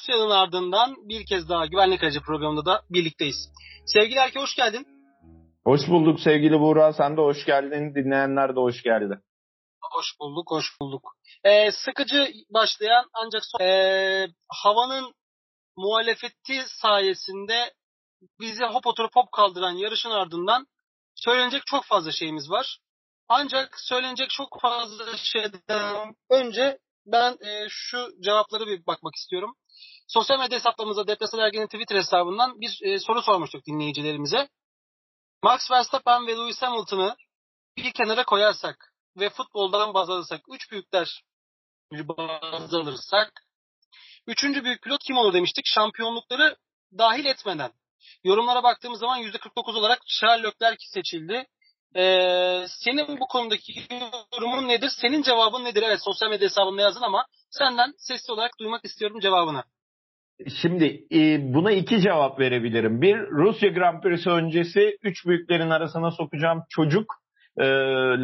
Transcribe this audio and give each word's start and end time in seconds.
Rusya'nın 0.00 0.30
ardından 0.30 1.08
bir 1.08 1.26
kez 1.26 1.48
daha 1.48 1.66
Güvenlik 1.66 2.02
Aracı 2.02 2.20
programında 2.20 2.64
da 2.64 2.82
birlikteyiz. 2.90 3.48
Sevgili 3.86 4.18
Erke 4.18 4.40
hoş 4.40 4.56
geldin. 4.56 4.86
Hoş 5.64 5.88
bulduk 5.88 6.20
sevgili 6.20 6.60
Buğra. 6.60 6.92
Sen 6.92 7.16
de 7.16 7.20
hoş 7.20 7.44
geldin. 7.44 7.94
Dinleyenler 7.94 8.56
de 8.56 8.60
hoş 8.60 8.82
geldi. 8.82 9.20
Hoş 9.92 10.06
bulduk, 10.20 10.50
hoş 10.50 10.80
bulduk. 10.80 11.16
Ee, 11.44 11.70
sıkıcı 11.72 12.28
başlayan 12.50 13.04
ancak 13.14 13.42
son, 13.44 13.60
ee, 13.60 14.28
havanın 14.48 15.14
muhalefeti 15.76 16.62
sayesinde 16.66 17.72
bizi 18.40 18.64
hop 18.64 18.86
oturup 18.86 19.16
hop 19.16 19.32
kaldıran 19.32 19.72
yarışın 19.72 20.10
ardından 20.10 20.66
söylenecek 21.14 21.62
çok 21.66 21.84
fazla 21.84 22.12
şeyimiz 22.12 22.50
var. 22.50 22.78
Ancak 23.28 23.80
söylenecek 23.80 24.30
çok 24.30 24.60
fazla 24.60 25.16
şeyden 25.16 26.14
önce 26.30 26.78
ben 27.06 27.32
e, 27.32 27.66
şu 27.68 28.08
cevapları 28.24 28.66
bir 28.66 28.86
bakmak 28.86 29.14
istiyorum. 29.14 29.56
Sosyal 30.10 30.38
medya 30.38 30.58
hesaplarımızda 30.58 31.06
Depresyon 31.06 31.40
Ergen'in 31.40 31.66
Twitter 31.66 31.96
hesabından 31.96 32.60
bir 32.60 32.80
e, 32.82 32.98
soru 32.98 33.22
sormuştuk 33.22 33.66
dinleyicilerimize. 33.66 34.48
Max 35.42 35.70
Verstappen 35.70 36.26
ve 36.26 36.32
Lewis 36.32 36.62
Hamilton'ı 36.62 37.16
bir 37.76 37.92
kenara 37.92 38.24
koyarsak 38.24 38.94
ve 39.16 39.30
futboldan 39.30 39.94
baz 39.94 40.10
alırsak, 40.10 40.40
üç 40.48 40.70
büyükler 40.70 41.22
baz 41.92 42.74
alırsak, 42.74 43.32
üçüncü 44.26 44.64
büyük 44.64 44.82
pilot 44.82 45.04
kim 45.04 45.16
olur 45.16 45.32
demiştik 45.32 45.64
şampiyonlukları 45.66 46.56
dahil 46.98 47.24
etmeden. 47.24 47.72
Yorumlara 48.24 48.62
baktığımız 48.62 49.00
zaman 49.00 49.22
%49 49.22 49.78
olarak 49.78 50.02
Charles 50.06 50.44
Leclerc 50.44 50.78
seçildi. 50.86 51.46
Ee, 51.96 52.66
senin 52.68 53.20
bu 53.20 53.26
konudaki 53.26 53.72
yorumun 54.32 54.68
nedir? 54.68 54.90
Senin 55.00 55.22
cevabın 55.22 55.64
nedir? 55.64 55.82
Evet 55.82 56.00
sosyal 56.04 56.30
medya 56.30 56.48
hesabımda 56.48 56.82
yazdın 56.82 57.02
ama 57.02 57.26
senden 57.50 57.94
sesli 57.98 58.32
olarak 58.32 58.58
duymak 58.58 58.84
istiyorum 58.84 59.20
cevabını. 59.20 59.64
Şimdi 60.48 61.04
e, 61.12 61.54
buna 61.54 61.72
iki 61.72 62.00
cevap 62.00 62.40
verebilirim. 62.40 63.02
Bir, 63.02 63.18
Rusya 63.18 63.68
Grand 63.68 64.02
Prix'si 64.02 64.30
öncesi 64.30 64.96
üç 65.02 65.26
büyüklerin 65.26 65.70
arasına 65.70 66.10
sokacağım 66.10 66.62
çocuk 66.70 67.14
e, 67.56 67.64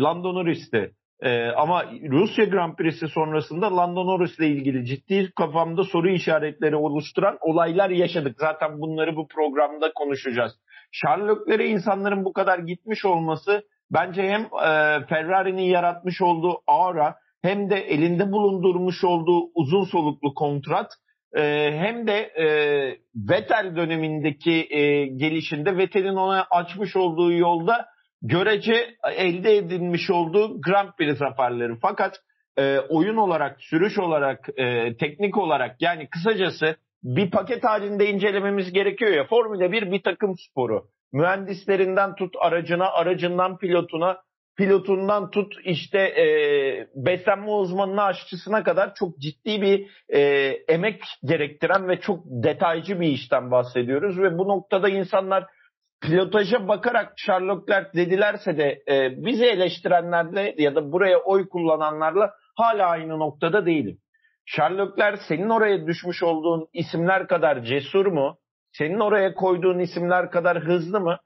Lando 0.01 0.35
Norris'ti. 0.35 0.91
E, 1.23 1.47
ama 1.47 1.85
Rusya 2.11 2.45
Grand 2.45 2.77
Prix'si 2.77 3.09
sonrasında 3.09 3.77
Lando 3.77 4.07
Norris'le 4.07 4.41
ilgili 4.41 4.87
ciddi 4.87 5.33
kafamda 5.37 5.85
soru 5.85 6.09
işaretleri 6.09 6.77
oluşturan 6.77 7.39
olaylar 7.41 7.91
yaşadık. 7.91 8.37
Zaten 8.39 8.81
bunları 8.81 9.17
bu 9.17 9.29
programda 9.29 9.93
konuşacağız. 9.95 10.53
Sherlock'lere 10.93 11.67
insanların 11.69 12.25
bu 12.25 12.33
kadar 12.33 12.59
gitmiş 12.59 13.05
olması 13.05 13.63
bence 13.91 14.23
hem 14.23 14.41
e, 14.41 15.07
Ferrari'nin 15.07 15.63
yaratmış 15.63 16.23
olduğu 16.23 16.59
aura 16.67 17.15
hem 17.43 17.71
de 17.71 17.77
elinde 17.77 18.33
bulundurmuş 18.33 19.05
olduğu 19.05 19.51
uzun 19.55 19.85
soluklu 19.85 20.35
kontrat 20.35 20.87
e, 21.35 21.43
hem 21.79 22.07
de 22.07 22.19
e, 22.19 22.47
Vettel 23.15 23.77
dönemindeki 23.77 24.67
e, 24.71 25.07
gelişinde 25.07 25.77
Vettel'in 25.77 26.17
ona 26.17 26.47
açmış 26.51 26.97
olduğu 26.97 27.33
yolda 27.33 27.87
görece 28.23 28.95
elde 29.17 29.57
edilmiş 29.57 30.11
olduğu 30.11 30.61
Grand 30.61 30.89
Prix 30.99 31.19
zaferleri. 31.19 31.73
Fakat 31.83 32.21
e, 32.59 32.79
oyun 32.79 33.17
olarak, 33.17 33.61
sürüş 33.61 33.99
olarak, 33.99 34.49
e, 34.57 34.97
teknik 34.97 35.37
olarak 35.37 35.77
yani 35.81 36.09
kısacası 36.09 36.77
bir 37.03 37.31
paket 37.31 37.65
halinde 37.65 38.11
incelememiz 38.11 38.73
gerekiyor 38.73 39.13
ya. 39.13 39.25
Formula 39.25 39.73
1 39.73 39.93
bir 39.93 40.03
takım 40.03 40.35
sporu. 40.51 40.85
Mühendislerinden 41.13 42.15
tut 42.15 42.35
aracına, 42.41 42.93
aracından 42.93 43.59
pilotuna, 43.59 44.19
pilotundan 44.57 45.31
tut 45.31 45.55
işte 45.65 45.99
e, 45.99 46.27
beslenme 46.95 47.51
uzmanına 47.51 48.05
aşçısına 48.05 48.63
kadar 48.63 48.95
çok 48.95 49.19
ciddi 49.19 49.63
bir 49.63 49.91
e, 50.09 50.21
emek 50.69 51.03
gerektiren 51.25 51.89
ve 51.89 52.01
çok 52.01 52.25
detaycı 52.25 53.01
bir 53.01 53.09
işten 53.09 53.51
bahsediyoruz 53.51 54.19
ve 54.19 54.39
bu 54.39 54.49
noktada 54.49 54.89
insanlar 54.89 55.47
pilotaja 56.03 56.69
bakarak 56.69 57.13
Sherlockler 57.17 57.93
dedilerse 57.95 58.59
de 58.59 58.83
e, 58.89 59.25
bizi 59.25 59.45
eleştirenlerle 59.45 60.55
ya 60.59 60.75
da 60.75 60.93
buraya 60.93 61.19
oy 61.19 61.49
kullananlarla 61.49 62.35
hala 62.57 62.87
aynı 62.87 63.19
noktada 63.19 63.67
değilim. 63.67 63.99
Sherlockler 64.47 65.17
senin 65.29 65.49
oraya 65.49 65.87
düşmüş 65.87 66.23
olduğun 66.23 66.69
isimler 66.73 67.29
kadar 67.29 67.63
cesur 67.63 68.07
mu? 68.07 68.39
Senin 68.73 69.01
oraya 69.01 69.35
koyduğun 69.35 69.79
isimler 69.79 70.31
kadar 70.31 70.59
hızlı 70.59 71.01
mı? 71.01 71.19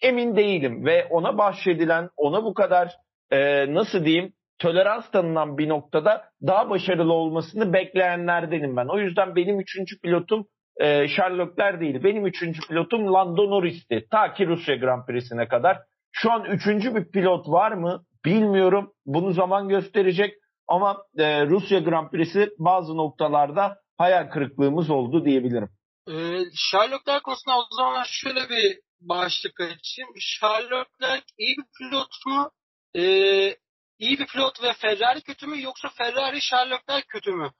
Emin 0.00 0.36
değilim 0.36 0.86
ve 0.86 1.06
ona 1.10 1.38
bahşedilen, 1.38 2.08
ona 2.16 2.44
bu 2.44 2.54
kadar 2.54 2.96
e, 3.30 3.66
nasıl 3.74 4.04
diyeyim 4.04 4.32
tolerans 4.58 5.10
tanınan 5.10 5.58
bir 5.58 5.68
noktada 5.68 6.24
daha 6.46 6.70
başarılı 6.70 7.12
olmasını 7.12 7.72
bekleyenlerdenim 7.72 8.76
ben. 8.76 8.86
O 8.86 8.98
yüzden 8.98 9.36
benim 9.36 9.60
üçüncü 9.60 10.00
pilotum 10.00 10.46
e, 10.76 11.08
Sherlockler 11.08 11.80
değil. 11.80 12.04
Benim 12.04 12.26
üçüncü 12.26 12.60
pilotum 12.68 13.12
Lando 13.12 13.50
Norris'ti. 13.50 14.06
Ta 14.10 14.34
ki 14.34 14.46
Rusya 14.46 14.76
Grand 14.76 15.06
Prix'sine 15.06 15.48
kadar. 15.48 15.78
Şu 16.12 16.32
an 16.32 16.44
üçüncü 16.44 16.94
bir 16.94 17.10
pilot 17.10 17.48
var 17.48 17.72
mı 17.72 18.04
bilmiyorum. 18.24 18.92
Bunu 19.06 19.32
zaman 19.32 19.68
gösterecek. 19.68 20.34
Ama 20.68 21.02
e, 21.18 21.46
Rusya 21.46 21.78
Grand 21.78 22.10
Prix'si 22.10 22.50
bazı 22.58 22.96
noktalarda 22.96 23.76
hayal 23.98 24.30
kırıklığımız 24.30 24.90
oldu 24.90 25.24
diyebilirim. 25.24 25.68
Ee, 26.08 26.12
Sherlockler 26.54 27.22
konusunda 27.22 27.58
o 27.58 27.62
zaman 27.76 28.04
şöyle 28.06 28.40
bir 28.40 28.78
başlık 29.08 29.60
açayım. 29.60 30.10
Sherlockler 30.18 31.22
iyi 31.38 31.56
bir 31.56 31.64
pilot 31.78 32.26
mu? 32.26 32.50
Ee, 32.96 33.56
iyi 33.98 34.18
bir 34.18 34.26
pilot 34.26 34.62
ve 34.62 34.72
Ferrari 34.72 35.22
kötü 35.22 35.46
mü? 35.46 35.62
Yoksa 35.62 35.88
Ferrari 35.88 36.40
Sherlockler 36.40 37.02
kötü 37.02 37.32
mü? 37.32 37.52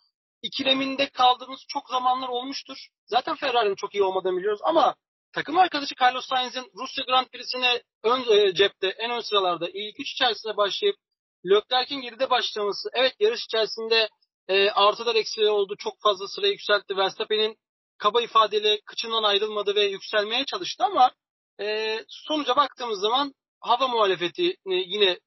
İkileminde 0.42 1.08
kaldığımız 1.08 1.60
çok 1.68 1.88
zamanlar 1.88 2.28
olmuştur. 2.28 2.88
Zaten 3.06 3.36
Ferrari'nin 3.36 3.74
çok 3.74 3.94
iyi 3.94 4.02
olmadığını 4.02 4.36
biliyoruz 4.36 4.60
ama 4.64 4.94
takım 5.32 5.58
arkadaşı 5.58 5.94
Carlos 6.02 6.26
Sainz'in 6.26 6.70
Rusya 6.74 7.04
Grand 7.04 7.26
Prix'sine 7.26 7.82
ön 8.02 8.24
e, 8.30 8.54
cepte 8.54 8.88
en 8.88 9.10
ön 9.10 9.20
sıralarda 9.20 9.68
ilk 9.68 10.00
üç 10.00 10.12
içerisinde 10.12 10.56
başlayıp 10.56 10.96
Leclerc'in 11.46 12.00
geride 12.00 12.30
başlaması 12.30 12.88
evet 12.92 13.14
yarış 13.20 13.44
içerisinde 13.44 14.08
e, 14.48 14.70
artılar 14.70 15.14
eksileri 15.14 15.50
oldu. 15.50 15.76
Çok 15.78 16.00
fazla 16.00 16.28
sıra 16.28 16.46
yükseltti. 16.46 16.96
Verstappen'in 16.96 17.56
kaba 17.98 18.22
ifadeyle 18.22 18.80
kıçından 18.80 19.22
ayrılmadı 19.22 19.74
ve 19.74 19.84
yükselmeye 19.84 20.44
çalıştı 20.44 20.84
ama 20.84 21.10
e, 21.60 21.98
sonuca 22.08 22.56
baktığımız 22.56 23.00
zaman 23.00 23.34
hava 23.60 23.88
muhalefeti 23.88 24.56
yine 24.66 25.18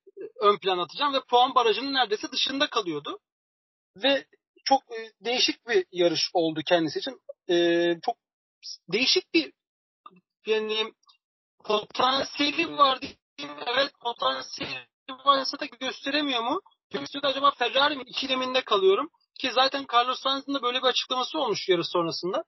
ön 0.42 0.58
plan 0.58 0.78
atacağım 0.78 1.14
ve 1.14 1.22
puan 1.30 1.56
barajının 1.56 1.94
neredeyse 1.94 2.32
dışında 2.32 2.70
kalıyordu. 2.70 3.20
Ve 3.98 4.26
çok 4.66 4.82
e, 4.82 5.12
değişik 5.26 5.68
bir 5.68 5.86
yarış 5.92 6.30
oldu 6.34 6.62
kendisi 6.66 7.00
için. 7.00 7.22
E, 7.50 7.56
çok 8.06 8.16
değişik 8.90 9.34
bir 9.34 9.54
yani 10.46 10.94
potansiyeli 11.64 12.78
var 12.78 13.00
diyeyim. 13.02 13.58
Evet 13.68 13.92
potansiyeli 14.02 14.88
varsa 15.26 15.60
da 15.60 15.66
gösteremiyor 15.66 16.44
mu? 16.44 16.62
Gösteriyor 16.90 17.32
acaba 17.32 17.52
Ferrari 17.52 17.96
mi? 17.96 18.04
İkileminde 18.06 18.62
kalıyorum. 18.62 19.10
Ki 19.40 19.52
zaten 19.52 19.86
Carlos 19.94 20.20
Sainz'ın 20.20 20.54
da 20.54 20.62
böyle 20.62 20.78
bir 20.78 20.88
açıklaması 20.88 21.40
olmuş 21.40 21.70
yarış 21.70 21.88
sonrasında. 21.88 22.44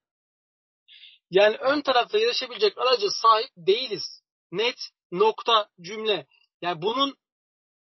Yani 1.31 1.57
ön 1.57 1.81
tarafta 1.81 2.19
yarışabilecek 2.19 2.77
aracı 2.77 3.09
sahip 3.09 3.49
değiliz. 3.57 4.21
Net 4.51 4.89
nokta 5.11 5.69
cümle. 5.81 6.27
Yani 6.61 6.81
bunun 6.81 7.15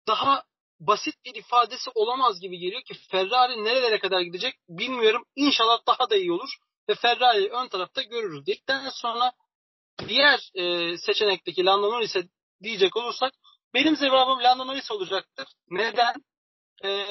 daha 0.06 0.44
basit 0.80 1.24
bir 1.24 1.34
ifadesi 1.34 1.90
olamaz 1.94 2.40
gibi 2.40 2.58
geliyor 2.58 2.82
ki 2.82 2.94
Ferrari 3.10 3.64
nerelere 3.64 3.98
kadar 3.98 4.20
gidecek 4.20 4.54
bilmiyorum. 4.68 5.24
İnşallah 5.36 5.78
daha 5.86 6.10
da 6.10 6.16
iyi 6.16 6.32
olur 6.32 6.50
ve 6.88 6.94
Ferrari'yi 6.94 7.48
ön 7.48 7.68
tarafta 7.68 8.02
görürüz. 8.02 8.46
Dedikten 8.46 8.88
sonra 8.88 9.32
diğer 10.08 10.50
e, 10.54 10.96
seçenekteki 10.98 11.64
Lando 11.64 11.90
Norris'e 11.92 12.28
diyecek 12.62 12.96
olursak 12.96 13.32
benim 13.74 13.94
cevabım 13.94 14.42
Lando 14.42 14.66
Norris 14.66 14.90
olacaktır. 14.90 15.48
Neden? 15.70 16.14
E, 16.84 17.06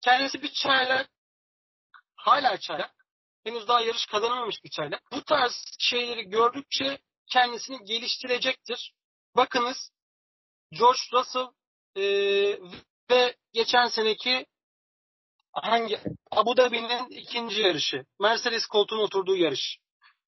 kendisi 0.00 0.42
bir 0.42 0.52
çaylak. 0.52 1.10
Hala 2.16 2.56
çaylak. 2.56 2.93
Henüz 3.44 3.68
daha 3.68 3.80
yarış 3.80 4.06
kazanamamış 4.06 4.64
bir 4.64 4.70
çaylak. 4.70 5.02
Bu 5.12 5.24
tarz 5.24 5.76
şeyleri 5.78 6.22
gördükçe 6.28 6.98
kendisini 7.32 7.84
geliştirecektir. 7.84 8.92
Bakınız 9.36 9.90
George 10.70 10.98
Russell 11.12 11.48
e, 11.96 12.02
ve 13.10 13.36
geçen 13.52 13.86
seneki 13.86 14.46
hangi 15.52 16.00
Abu 16.30 16.56
Dhabi'nin 16.56 17.10
ikinci 17.10 17.60
yarışı. 17.60 18.04
Mercedes 18.20 18.66
koltuğuna 18.66 19.02
oturduğu 19.02 19.36
yarış. 19.36 19.78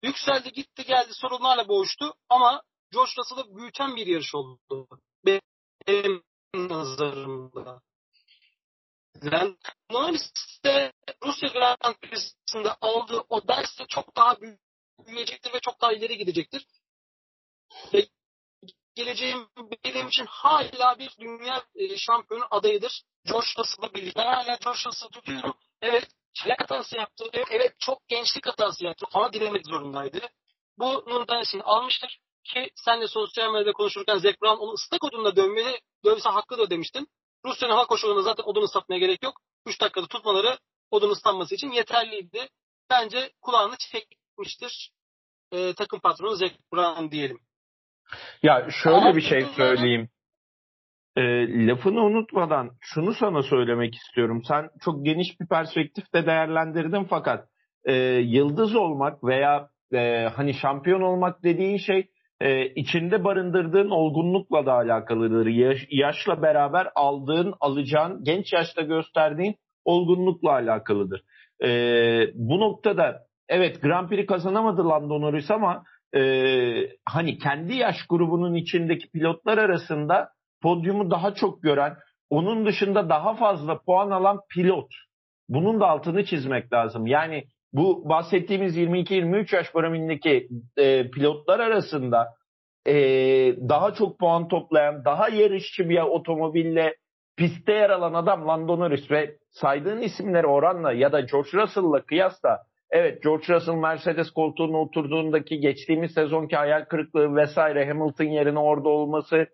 Yükseldi 0.02 0.52
gitti 0.52 0.84
geldi 0.84 1.14
sorunlarla 1.14 1.68
boğuştu 1.68 2.14
ama 2.28 2.62
George 2.92 3.10
Russell'ı 3.18 3.56
büyüten 3.56 3.96
bir 3.96 4.06
yarış 4.06 4.34
oldu. 4.34 4.88
Benim 5.26 6.22
nazarımda. 6.54 7.82
Norris'te 9.90 10.92
Rusya 11.24 11.48
Grand 11.48 11.94
Prix'sinde 11.94 12.72
aldığı 12.80 13.24
o 13.28 13.48
derste 13.48 13.84
çok 13.88 14.16
daha 14.16 14.36
büyüyecektir 15.06 15.54
ve 15.54 15.60
çok 15.60 15.80
daha 15.80 15.92
ileri 15.92 16.18
gidecektir. 16.18 16.66
Ve 17.94 18.06
geleceğim 18.94 19.48
benim 19.84 20.08
için 20.08 20.26
hala 20.28 20.98
bir 20.98 21.10
dünya 21.20 21.64
e, 21.74 21.96
şampiyonu 21.96 22.44
adayıdır. 22.50 23.02
George 23.24 23.46
Russell'la 23.58 23.94
birlikte. 23.94 24.20
Ben 24.20 24.26
hala 24.26 24.58
George 24.64 24.80
Russell'ı 24.86 25.10
tutuyorum. 25.10 25.54
Evet 25.82 26.08
çelek 26.34 26.60
hatası 26.60 26.96
yaptı. 26.96 27.24
Evet, 27.50 27.74
çok 27.78 28.08
gençlik 28.08 28.46
hatası 28.46 28.84
yaptı 28.84 29.06
ama 29.12 29.32
dilemek 29.32 29.66
zorundaydı. 29.66 30.20
Bunun 30.78 31.28
dersini 31.28 31.62
almıştır. 31.62 32.20
Ki 32.44 32.70
sen 32.84 33.00
de 33.00 33.08
sosyal 33.08 33.52
medyada 33.52 33.72
konuşurken 33.72 34.18
Zac 34.18 34.36
onu 34.42 34.72
ıslak 34.72 35.04
odunla 35.04 35.36
dövmeli, 35.36 35.80
dövse 36.04 36.28
hakkıdır 36.28 36.70
demiştin. 36.70 37.08
Rusya'nın 37.46 37.75
hava 37.75 37.87
koşullarında 37.87 38.22
zaten 38.22 38.44
odun 38.44 38.62
ıslatmaya 38.62 38.98
gerek 38.98 39.22
yok. 39.22 39.40
3 39.66 39.81
dakikada 39.81 40.06
tutmaları 40.06 40.58
odun 40.90 41.10
ıslanması 41.10 41.54
için 41.54 41.70
yeterliydi. 41.70 42.48
Bence 42.90 43.31
kulağını 43.40 43.75
çekmiştir 43.76 44.93
e, 45.52 45.75
takım 45.75 46.00
patronu 46.00 46.37
Zac 46.37 46.52
Brown 46.72 47.10
diyelim. 47.10 47.38
Ya 48.43 48.69
şöyle 48.82 48.96
Ama 48.96 49.16
bir 49.16 49.22
şey 49.22 49.46
söyleyeyim. 49.56 50.08
E, 51.16 51.22
lafını 51.66 52.00
unutmadan 52.00 52.70
şunu 52.81 53.14
sana 53.14 53.43
söylemek 53.43 53.94
istiyorum. 53.94 54.42
Sen 54.49 54.70
çok 54.81 55.04
geniş 55.04 55.40
bir 55.40 55.49
perspektifte 55.49 56.26
değerlendirdin 56.26 57.04
fakat 57.04 57.49
e, 57.84 57.92
yıldız 58.25 58.75
olmak 58.75 59.25
veya 59.25 59.69
e, 59.92 60.28
hani 60.37 60.54
şampiyon 60.54 61.00
olmak 61.00 61.42
dediğin 61.42 61.76
şey 61.76 62.10
e, 62.41 62.67
içinde 62.67 63.25
barındırdığın 63.25 63.91
olgunlukla 63.91 64.67
da 64.67 64.73
alakalıdır. 64.73 65.47
Yaş, 65.47 65.79
yaşla 65.91 66.43
beraber 66.43 66.88
aldığın, 66.94 67.55
alacağın, 67.61 68.25
genç 68.25 68.53
yaşta 68.53 68.83
gösterdiğin 68.83 69.55
olgunlukla 69.85 70.53
alakalıdır. 70.53 71.23
E, 71.65 71.69
bu 72.35 72.61
noktada 72.61 73.23
evet 73.49 73.83
Grand 73.83 74.09
Prix 74.09 74.27
kazanamadı 74.27 74.88
Lando 74.88 75.21
Norris 75.21 75.50
ama 75.50 75.85
e, 76.17 76.23
hani 77.05 77.38
kendi 77.38 77.75
yaş 77.75 77.97
grubunun 78.09 78.55
içindeki 78.55 79.11
pilotlar 79.11 79.59
arasında 79.59 80.29
podyumu 80.62 81.11
daha 81.11 81.35
çok 81.35 81.62
gören, 81.62 81.97
onun 82.31 82.67
dışında 82.67 83.09
daha 83.09 83.35
fazla 83.35 83.79
puan 83.79 84.11
alan 84.11 84.41
pilot. 84.50 84.91
Bunun 85.49 85.81
da 85.81 85.87
altını 85.88 86.25
çizmek 86.25 86.73
lazım. 86.73 87.06
Yani 87.06 87.44
bu 87.72 88.08
bahsettiğimiz 88.08 88.76
22-23 88.76 89.56
yaş 89.56 89.72
paramindeki 89.72 90.48
e, 90.76 91.10
pilotlar 91.10 91.60
arasında 91.60 92.28
e, 92.86 92.94
daha 93.68 93.94
çok 93.94 94.18
puan 94.18 94.48
toplayan, 94.48 95.04
daha 95.04 95.28
yarışçı 95.28 95.88
bir 95.88 95.98
otomobille 95.98 96.94
pistte 97.36 97.72
yer 97.72 97.90
alan 97.90 98.14
adam 98.14 98.48
Lando 98.48 98.78
Norris 98.78 99.10
ve 99.10 99.36
saydığın 99.50 100.00
isimleri 100.00 100.46
oranla 100.46 100.92
ya 100.92 101.12
da 101.12 101.20
George 101.20 101.50
Russell'la 101.54 102.02
kıyasla 102.02 102.62
evet 102.90 103.22
George 103.22 103.54
Russell 103.54 103.74
Mercedes 103.74 104.30
koltuğuna 104.30 104.76
oturduğundaki 104.76 105.60
geçtiğimiz 105.60 106.14
sezonki 106.14 106.56
hayal 106.56 106.84
kırıklığı 106.84 107.36
vesaire 107.36 107.88
Hamilton 107.88 108.24
yerine 108.24 108.58
orada 108.58 108.88
olması 108.88 109.46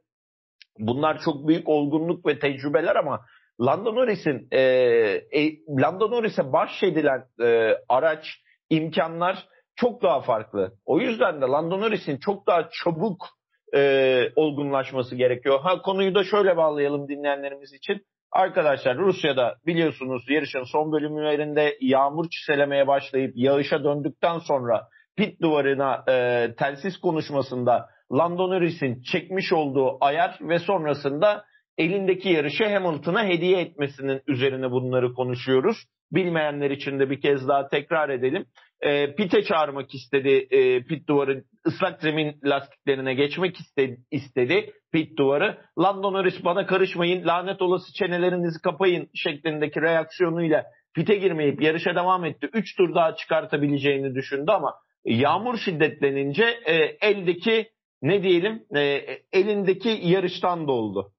bunlar 0.78 1.18
çok 1.18 1.48
büyük 1.48 1.68
olgunluk 1.68 2.26
ve 2.26 2.38
tecrübeler 2.38 2.96
ama 2.96 3.20
Lando 3.66 3.94
Norris'in 3.94 4.48
e, 4.50 4.60
e, 4.60 5.56
Lando 5.80 6.10
Norris'e 6.10 6.52
bahşedilen 6.52 7.24
e, 7.42 7.76
araç, 7.88 8.26
imkanlar 8.70 9.46
çok 9.76 10.02
daha 10.02 10.20
farklı. 10.20 10.72
O 10.84 11.00
yüzden 11.00 11.42
de 11.42 11.46
Lando 11.46 11.80
Norris'in 11.80 12.16
çok 12.16 12.46
daha 12.46 12.68
çabuk 12.84 13.26
e, 13.74 14.22
olgunlaşması 14.36 15.16
gerekiyor. 15.16 15.60
Ha 15.60 15.82
konuyu 15.82 16.14
da 16.14 16.24
şöyle 16.24 16.56
bağlayalım 16.56 17.08
dinleyenlerimiz 17.08 17.72
için. 17.72 18.02
Arkadaşlar 18.32 18.96
Rusya'da 18.96 19.56
biliyorsunuz 19.66 20.22
yarışın 20.28 20.64
son 20.64 20.92
bölümlerinde 20.92 21.76
yağmur 21.80 22.26
çiselemeye 22.30 22.86
başlayıp 22.86 23.32
yağışa 23.36 23.84
döndükten 23.84 24.38
sonra 24.38 24.88
pit 25.16 25.42
duvarına 25.42 26.04
e, 26.08 26.48
telsiz 26.58 27.00
konuşmasında 27.00 27.88
Lando 28.12 28.50
Norris'in 28.50 29.02
çekmiş 29.02 29.52
olduğu 29.52 30.04
ayar 30.04 30.38
ve 30.40 30.58
sonrasında 30.58 31.44
elindeki 31.78 32.28
yarışı 32.28 32.64
Hamilton'a 32.64 33.24
hediye 33.24 33.60
etmesinin 33.60 34.20
üzerine 34.26 34.70
bunları 34.70 35.14
konuşuyoruz. 35.14 35.76
Bilmeyenler 36.12 36.70
için 36.70 36.98
de 36.98 37.10
bir 37.10 37.20
kez 37.20 37.48
daha 37.48 37.68
tekrar 37.68 38.08
edelim. 38.08 38.46
E, 38.80 39.14
pite 39.14 39.42
çağırmak 39.42 39.94
istedi 39.94 40.46
e, 40.50 40.84
pit 40.84 41.08
duvarı 41.08 41.44
ıslak 41.66 42.02
zemin 42.02 42.34
lastiklerine 42.44 43.14
geçmek 43.14 43.56
istedi, 43.56 43.98
istedi 44.10 44.72
pit 44.92 45.18
duvarı. 45.18 45.58
Lando 45.78 46.12
Norris 46.12 46.44
bana 46.44 46.66
karışmayın 46.66 47.26
lanet 47.26 47.62
olası 47.62 47.92
çenelerinizi 47.94 48.62
kapayın 48.62 49.08
şeklindeki 49.14 49.82
reaksiyonuyla 49.82 50.64
pite 50.94 51.14
girmeyip 51.14 51.62
yarışa 51.62 51.94
devam 51.94 52.24
etti. 52.24 52.48
Üç 52.52 52.76
tur 52.76 52.94
daha 52.94 53.14
çıkartabileceğini 53.16 54.14
düşündü 54.14 54.50
ama 54.50 54.74
yağmur 55.04 55.58
şiddetlenince 55.58 56.44
e, 56.66 56.74
eldeki 57.00 57.68
ne 58.02 58.22
diyelim 58.22 58.62
e, 58.76 59.02
elindeki 59.32 60.00
yarıştan 60.02 60.68
doldu. 60.68 61.11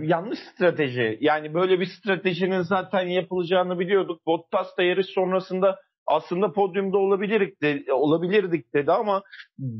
Yanlış 0.00 0.38
strateji. 0.38 1.18
Yani 1.20 1.54
böyle 1.54 1.80
bir 1.80 1.86
stratejinin 1.86 2.62
zaten 2.62 3.06
yapılacağını 3.08 3.78
biliyorduk. 3.78 4.26
Bottas 4.26 4.76
da 4.78 4.82
yarış 4.82 5.06
sonrasında 5.06 5.78
aslında 6.06 6.52
podyumda 6.52 6.98
olabilirdik, 6.98 7.62
de, 7.62 7.92
olabilirdik 7.92 8.74
dedi 8.74 8.92
ama 8.92 9.22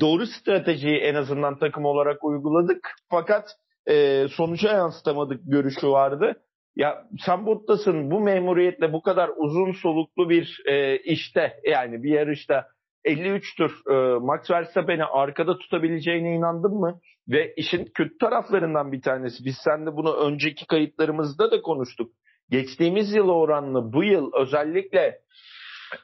doğru 0.01 0.27
stratejiyi 0.27 0.97
en 0.97 1.15
azından 1.15 1.59
takım 1.59 1.85
olarak 1.85 2.25
uyguladık. 2.25 2.91
Fakat 3.11 3.49
e, 3.87 4.27
sonuca 4.29 4.73
yansıtamadık 4.73 5.41
görüşü 5.45 5.89
vardı. 5.89 6.43
Ya 6.77 7.05
sen 7.27 7.47
Bottas'ın 7.47 8.11
bu 8.11 8.21
memuriyetle 8.21 8.93
bu 8.93 9.03
kadar 9.03 9.31
uzun 9.37 9.73
soluklu 9.73 10.31
bir 10.31 10.63
e, 10.67 10.99
işte 10.99 11.53
yani 11.65 12.03
bir 12.03 12.11
yarışta 12.11 12.67
53 13.05 13.56
tur 13.56 13.71
e, 13.91 14.19
Max 14.19 14.51
Verstappen'i 14.51 15.05
arkada 15.05 15.59
tutabileceğine 15.59 16.35
inandın 16.35 16.75
mı? 16.75 17.01
Ve 17.31 17.55
işin 17.56 17.85
kötü 17.94 18.19
taraflarından 18.19 18.93
bir 18.93 19.03
tanesi. 19.03 19.44
Biz 19.44 19.56
seninle 19.65 19.97
bunu 19.97 20.17
önceki 20.17 20.67
kayıtlarımızda 20.67 21.50
da 21.50 21.62
konuştuk. 21.62 22.12
Geçtiğimiz 22.50 23.15
yıl 23.15 23.29
oranlı 23.29 23.93
bu 23.93 24.05
yıl 24.05 24.31
özellikle 24.35 25.19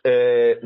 e, 0.06 0.10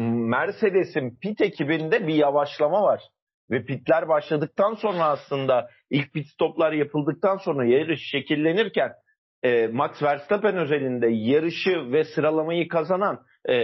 Mercedes'in 0.06 1.18
pit 1.22 1.40
ekibinde 1.40 2.06
bir 2.06 2.14
yavaşlama 2.14 2.82
var. 2.82 3.02
Ve 3.50 3.64
pitler 3.64 4.08
başladıktan 4.08 4.74
sonra 4.74 5.04
aslında 5.04 5.68
ilk 5.90 6.12
pit 6.12 6.26
stoplar 6.26 6.72
yapıldıktan 6.72 7.36
sonra 7.36 7.64
yarış 7.64 8.00
şekillenirken 8.10 8.92
e, 9.42 9.66
Max 9.66 10.02
Verstappen 10.02 10.56
özelinde 10.56 11.08
yarışı 11.08 11.92
ve 11.92 12.04
sıralamayı 12.04 12.68
kazanan 12.68 13.20
e, 13.44 13.54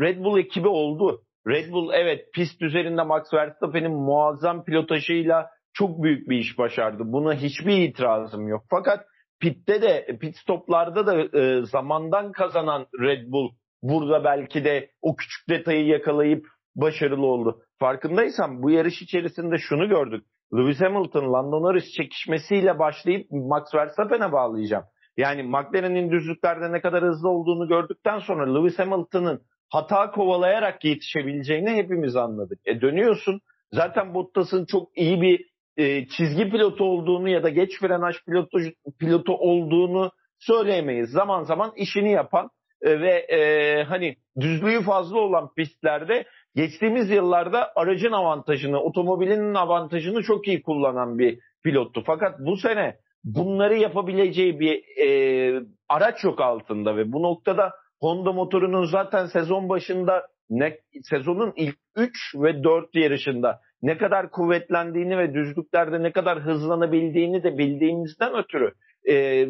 Red 0.00 0.24
Bull 0.24 0.38
ekibi 0.38 0.68
oldu. 0.68 1.22
Red 1.48 1.72
Bull 1.72 1.90
evet 1.94 2.32
pist 2.32 2.62
üzerinde 2.62 3.02
Max 3.02 3.34
Verstappen'in 3.34 3.92
muazzam 3.92 4.64
pilotajıyla 4.64 5.53
çok 5.74 6.02
büyük 6.02 6.28
bir 6.28 6.38
iş 6.38 6.58
başardı. 6.58 7.02
Buna 7.06 7.34
hiçbir 7.34 7.76
itirazım 7.76 8.48
yok. 8.48 8.64
Fakat 8.70 9.06
pitte 9.40 9.82
de 9.82 10.18
pit 10.20 10.36
stoplarda 10.36 11.06
da 11.06 11.38
e, 11.40 11.64
zamandan 11.64 12.32
kazanan 12.32 12.86
Red 13.00 13.32
Bull 13.32 13.50
burada 13.82 14.24
belki 14.24 14.64
de 14.64 14.90
o 15.02 15.16
küçük 15.16 15.48
detayı 15.48 15.86
yakalayıp 15.86 16.46
başarılı 16.76 17.26
oldu. 17.26 17.60
Farkındaysan 17.78 18.62
bu 18.62 18.70
yarış 18.70 19.02
içerisinde 19.02 19.58
şunu 19.58 19.88
gördük. 19.88 20.26
Lewis 20.56 20.80
Hamilton, 20.80 21.32
Lando 21.32 21.62
Norris 21.62 21.92
çekişmesiyle 21.96 22.78
başlayıp 22.78 23.30
Max 23.30 23.74
Verstappen'e 23.74 24.32
bağlayacağım. 24.32 24.84
Yani 25.16 25.42
McLaren'in 25.42 26.10
düzlüklerde 26.10 26.72
ne 26.72 26.80
kadar 26.80 27.04
hızlı 27.04 27.28
olduğunu 27.28 27.68
gördükten 27.68 28.18
sonra 28.18 28.54
Lewis 28.54 28.78
Hamilton'ın 28.78 29.42
hata 29.68 30.10
kovalayarak 30.10 30.84
yetişebileceğini 30.84 31.70
hepimiz 31.70 32.16
anladık. 32.16 32.58
E 32.64 32.80
dönüyorsun 32.80 33.40
zaten 33.72 34.14
Bottas'ın 34.14 34.64
çok 34.64 34.98
iyi 34.98 35.22
bir 35.22 35.53
e, 35.76 36.06
çizgi 36.08 36.50
pilotu 36.50 36.84
olduğunu 36.84 37.28
ya 37.28 37.42
da 37.42 37.48
geç 37.48 37.80
frenaj 37.80 38.16
pilotu, 38.26 38.58
pilotu 38.98 39.32
olduğunu 39.32 40.10
söyleyemeyiz. 40.38 41.10
Zaman 41.10 41.42
zaman 41.42 41.72
işini 41.76 42.12
yapan 42.12 42.50
e, 42.82 43.00
ve 43.00 43.10
e, 43.10 43.82
hani 43.84 44.16
düzlüğü 44.40 44.82
fazla 44.82 45.18
olan 45.18 45.54
pistlerde 45.54 46.24
geçtiğimiz 46.54 47.10
yıllarda 47.10 47.72
aracın 47.76 48.12
avantajını, 48.12 48.80
otomobilinin 48.80 49.54
avantajını 49.54 50.22
çok 50.22 50.48
iyi 50.48 50.62
kullanan 50.62 51.18
bir 51.18 51.38
pilottu. 51.64 52.02
Fakat 52.06 52.40
bu 52.40 52.56
sene 52.56 52.96
bunları 53.24 53.76
yapabileceği 53.76 54.60
bir 54.60 54.82
e, 55.06 55.60
araç 55.88 56.24
yok 56.24 56.40
altında 56.40 56.96
ve 56.96 57.12
bu 57.12 57.22
noktada 57.22 57.72
Honda 58.00 58.32
motorunun 58.32 58.84
zaten 58.84 59.26
sezon 59.26 59.68
başında 59.68 60.26
ne, 60.50 60.78
sezonun 61.02 61.52
ilk 61.56 61.76
3 61.96 62.34
ve 62.34 62.64
4 62.64 62.94
yarışında 62.94 63.60
ne 63.84 63.98
kadar 63.98 64.30
kuvvetlendiğini 64.30 65.18
ve 65.18 65.34
düzlüklerde 65.34 66.02
ne 66.02 66.12
kadar 66.12 66.40
hızlanabildiğini 66.40 67.42
de 67.42 67.58
bildiğimizden 67.58 68.34
ötürü 68.34 68.72
e, 69.08 69.46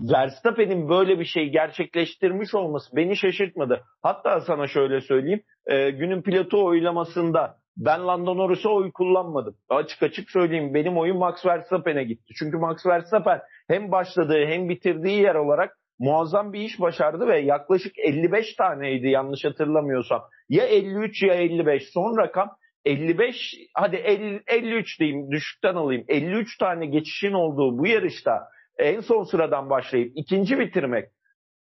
Verstappen'in 0.00 0.88
böyle 0.88 1.18
bir 1.18 1.24
şey 1.24 1.48
gerçekleştirmiş 1.48 2.54
olması 2.54 2.96
beni 2.96 3.16
şaşırtmadı. 3.16 3.82
Hatta 4.02 4.40
sana 4.40 4.66
şöyle 4.66 5.00
söyleyeyim. 5.00 5.40
E, 5.66 5.90
günün 5.90 6.22
pilotu 6.22 6.64
oylamasında 6.64 7.56
ben 7.76 8.06
Lando 8.06 8.36
Norris'e 8.36 8.68
oy 8.68 8.92
kullanmadım. 8.92 9.54
Açık 9.68 10.02
açık 10.02 10.30
söyleyeyim 10.30 10.74
benim 10.74 10.98
oyum 10.98 11.18
Max 11.18 11.46
Verstappen'e 11.46 12.04
gitti. 12.04 12.34
Çünkü 12.38 12.56
Max 12.56 12.86
Verstappen 12.86 13.40
hem 13.68 13.92
başladığı 13.92 14.46
hem 14.46 14.68
bitirdiği 14.68 15.22
yer 15.22 15.34
olarak 15.34 15.76
muazzam 15.98 16.52
bir 16.52 16.60
iş 16.60 16.80
başardı 16.80 17.26
ve 17.26 17.40
yaklaşık 17.40 17.98
55 17.98 18.54
taneydi 18.54 19.08
yanlış 19.08 19.44
hatırlamıyorsam. 19.44 20.22
Ya 20.48 20.64
53 20.64 21.22
ya 21.22 21.34
55 21.34 21.82
son 21.92 22.18
rakam 22.18 22.48
55 22.84 23.54
hadi 23.74 23.96
50, 23.96 24.42
53 24.46 25.00
diyeyim 25.00 25.30
düşükten 25.30 25.74
alayım 25.74 26.04
53 26.08 26.58
tane 26.58 26.86
geçişin 26.86 27.32
olduğu 27.32 27.78
bu 27.78 27.86
yarışta 27.86 28.48
en 28.78 29.00
son 29.00 29.22
sıradan 29.22 29.70
başlayıp 29.70 30.12
ikinci 30.14 30.58
bitirmek 30.58 31.08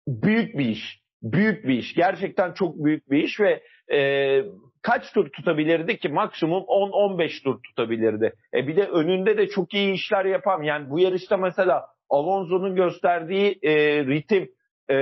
büyük 0.08 0.58
bir 0.58 0.66
iş. 0.66 1.06
büyük 1.22 1.68
bir 1.68 1.74
iş. 1.74 1.96
Gerçekten 1.96 2.54
çok 2.54 2.76
büyük 2.86 3.12
bir 3.12 3.24
iş 3.24 3.40
ve 3.40 3.64
e, 3.94 4.42
kaç 4.82 5.14
tur 5.14 5.30
tutabilirdi 5.30 5.98
ki? 5.98 6.10
Maksimum 6.10 6.64
10-15 6.64 7.44
tur 7.44 7.64
tutabilirdi. 7.64 8.34
E 8.54 8.68
bir 8.68 8.76
de 8.76 8.88
önünde 8.88 9.38
de 9.38 9.48
çok 9.48 9.74
iyi 9.74 9.94
işler 9.94 10.26
yapan. 10.26 10.64
Yani 10.64 10.90
bu 10.90 11.00
yarışta 11.00 11.38
mesela 11.38 11.86
Alonso'nun 12.10 12.76
gösterdiği 12.76 13.60
e, 13.64 14.06
ritim, 14.06 14.50
e, 14.90 14.96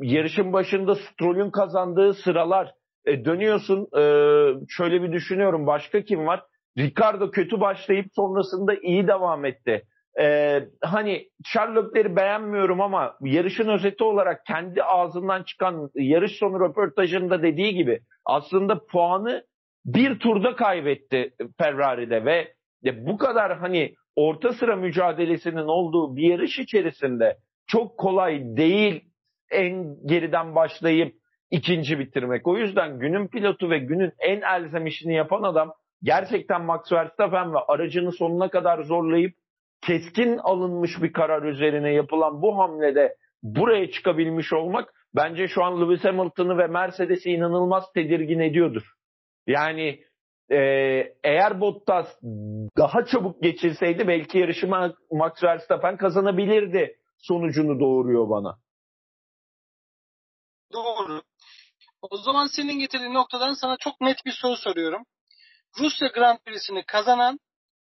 yarışın 0.00 0.52
başında 0.52 0.94
Stroll'ün 0.94 1.50
kazandığı 1.50 2.14
sıralar, 2.14 2.72
e, 3.06 3.24
dönüyorsun 3.24 3.88
e, 3.96 4.02
şöyle 4.68 5.02
bir 5.02 5.12
düşünüyorum 5.12 5.66
başka 5.66 6.02
kim 6.02 6.26
var? 6.26 6.42
Ricardo 6.78 7.30
kötü 7.30 7.60
başlayıp 7.60 8.06
sonrasında 8.14 8.74
iyi 8.74 9.08
devam 9.08 9.44
etti. 9.44 9.82
E, 10.20 10.60
hani 10.82 11.28
Sherlock'leri 11.44 12.16
beğenmiyorum 12.16 12.80
ama 12.80 13.16
yarışın 13.20 13.68
özeti 13.68 14.04
olarak 14.04 14.46
kendi 14.46 14.82
ağzından 14.82 15.42
çıkan 15.42 15.90
yarış 15.94 16.32
sonu 16.38 16.60
röportajında 16.60 17.42
dediği 17.42 17.74
gibi 17.74 18.00
aslında 18.24 18.86
puanı 18.86 19.44
bir 19.84 20.18
turda 20.18 20.56
kaybetti 20.56 21.34
Ferrari'de 21.58 22.24
ve 22.24 22.54
bu 23.06 23.18
kadar 23.18 23.58
hani 23.58 23.94
orta 24.16 24.52
sıra 24.52 24.76
mücadelesinin 24.76 25.66
olduğu 25.68 26.16
bir 26.16 26.30
yarış 26.30 26.58
içerisinde 26.58 27.38
çok 27.66 27.98
kolay 27.98 28.56
değil 28.56 29.04
en 29.50 29.96
geriden 30.06 30.54
başlayıp 30.54 31.14
ikinci 31.54 31.98
bitirmek. 31.98 32.46
O 32.46 32.56
yüzden 32.56 32.98
günün 32.98 33.28
pilotu 33.28 33.70
ve 33.70 33.78
günün 33.78 34.12
en 34.18 34.40
elzem 34.40 34.86
işini 34.86 35.14
yapan 35.14 35.42
adam 35.42 35.72
gerçekten 36.02 36.64
Max 36.64 36.92
Verstappen 36.92 37.54
ve 37.54 37.58
aracını 37.58 38.12
sonuna 38.12 38.50
kadar 38.50 38.82
zorlayıp 38.82 39.34
keskin 39.86 40.38
alınmış 40.38 40.90
bir 41.02 41.12
karar 41.12 41.42
üzerine 41.42 41.92
yapılan 41.92 42.42
bu 42.42 42.58
hamlede 42.58 43.16
buraya 43.42 43.90
çıkabilmiş 43.90 44.52
olmak 44.52 44.94
bence 45.14 45.48
şu 45.48 45.64
an 45.64 45.80
Lewis 45.80 46.04
Hamilton'ı 46.04 46.58
ve 46.58 46.66
Mercedes'i 46.66 47.30
inanılmaz 47.30 47.92
tedirgin 47.92 48.40
ediyordur. 48.40 48.82
Yani 49.46 50.00
e, 50.50 50.58
eğer 51.24 51.60
Bottas 51.60 52.06
daha 52.76 53.04
çabuk 53.04 53.42
geçilseydi 53.42 54.08
belki 54.08 54.38
yarışı 54.38 54.68
Max 55.10 55.44
Verstappen 55.44 55.96
kazanabilirdi 55.96 56.96
sonucunu 57.18 57.80
doğuruyor 57.80 58.30
bana. 58.30 58.58
Doğru. 60.72 61.22
O 62.10 62.16
zaman 62.16 62.46
senin 62.46 62.78
getirdiğin 62.78 63.14
noktadan 63.14 63.54
sana 63.54 63.76
çok 63.76 64.00
net 64.00 64.16
bir 64.26 64.32
soru 64.32 64.56
soruyorum. 64.56 65.02
Rusya 65.80 66.08
Grand 66.08 66.38
Prix'sini 66.38 66.86
kazanan 66.86 67.38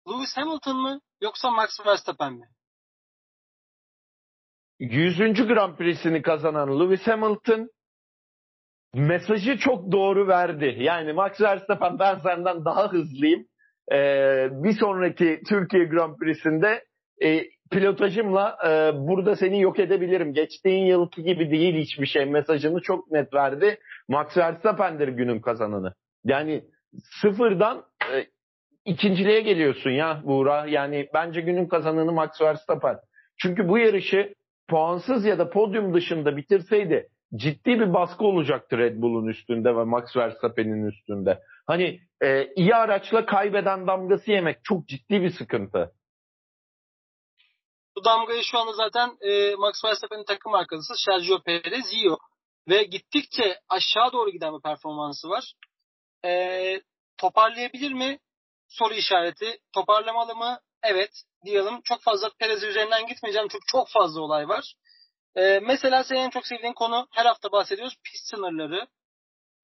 Lewis 0.09 0.37
Hamilton 0.37 0.77
mı 0.77 0.99
yoksa 1.21 1.51
Max 1.51 1.69
Verstappen 1.85 2.33
mi? 2.33 2.45
100. 4.79 5.47
Grand 5.47 5.77
Prix'sini 5.77 6.21
kazanan 6.21 6.79
Lewis 6.79 7.07
Hamilton 7.07 7.69
mesajı 8.93 9.57
çok 9.57 9.91
doğru 9.91 10.27
verdi. 10.27 10.75
Yani 10.79 11.13
Max 11.13 11.41
Verstappen 11.41 11.99
ben 11.99 12.19
senden 12.19 12.65
daha 12.65 12.91
hızlıyım. 12.91 13.45
Ee, 13.91 14.47
bir 14.51 14.73
sonraki 14.79 15.41
Türkiye 15.49 15.85
Grand 15.85 16.17
Prix'sinde 16.17 16.85
e, 17.23 17.43
pilotajımla 17.71 18.57
e, 18.65 18.69
burada 19.07 19.35
seni 19.35 19.61
yok 19.61 19.79
edebilirim. 19.79 20.33
Geçtiğin 20.33 20.85
yılki 20.85 21.23
gibi 21.23 21.51
değil 21.51 21.75
hiçbir 21.75 22.05
şey 22.05 22.25
mesajını 22.25 22.81
çok 22.81 23.11
net 23.11 23.33
verdi. 23.33 23.79
Max 24.11 24.37
Verstappen'dir 24.37 25.07
günün 25.07 25.39
kazananı. 25.39 25.93
Yani 26.23 26.63
sıfırdan 27.21 27.85
e, 28.13 28.25
ikinciliğe 28.85 29.41
geliyorsun 29.41 29.89
ya 29.89 30.21
Buğra. 30.25 30.65
Yani 30.65 31.09
bence 31.13 31.41
günün 31.41 31.67
kazananı 31.67 32.11
Max 32.11 32.41
Verstappen. 32.41 32.99
Çünkü 33.37 33.67
bu 33.67 33.77
yarışı 33.77 34.33
puansız 34.69 35.25
ya 35.25 35.39
da 35.39 35.49
podyum 35.49 35.93
dışında 35.93 36.37
bitirseydi 36.37 37.09
ciddi 37.35 37.79
bir 37.79 37.93
baskı 37.93 38.25
olacaktı 38.25 38.77
Red 38.77 39.01
Bull'un 39.01 39.27
üstünde 39.27 39.75
ve 39.75 39.83
Max 39.83 40.15
Verstappen'in 40.15 40.85
üstünde. 40.85 41.43
Hani 41.67 41.99
e, 42.21 42.53
iyi 42.55 42.75
araçla 42.75 43.25
kaybeden 43.25 43.87
damgası 43.87 44.31
yemek 44.31 44.57
çok 44.63 44.87
ciddi 44.87 45.21
bir 45.21 45.29
sıkıntı. 45.29 45.91
Bu 47.95 48.03
damgayı 48.05 48.41
şu 48.43 48.57
anda 48.57 48.73
zaten 48.73 49.09
e, 49.21 49.55
Max 49.55 49.85
Verstappen'in 49.85 50.25
takım 50.25 50.53
arkadaşı 50.53 50.93
Sergio 51.05 51.43
Perez 51.43 51.93
yiyor. 51.93 52.17
Ve 52.67 52.83
gittikçe 52.83 53.59
aşağı 53.69 54.11
doğru 54.11 54.29
giden 54.29 54.53
bir 54.57 54.61
performansı 54.61 55.29
var. 55.29 55.53
E, 56.25 56.81
toparlayabilir 57.17 57.91
mi? 57.91 58.19
Soru 58.67 58.93
işareti. 58.93 59.59
Toparlamalı 59.73 60.35
mı? 60.35 60.59
Evet 60.83 61.23
diyelim. 61.45 61.81
Çok 61.83 62.01
fazla 62.01 62.29
Perez 62.39 62.63
üzerinden 62.63 63.07
gitmeyeceğim 63.07 63.47
çünkü 63.51 63.65
çok 63.67 63.89
fazla 63.89 64.21
olay 64.21 64.49
var. 64.49 64.75
E, 65.35 65.59
mesela 65.59 66.03
senin 66.03 66.19
en 66.19 66.29
çok 66.29 66.47
sevdiğin 66.47 66.73
konu 66.73 67.07
her 67.11 67.25
hafta 67.25 67.51
bahsediyoruz 67.51 67.95
pist 68.03 68.29
sınırları. 68.29 68.87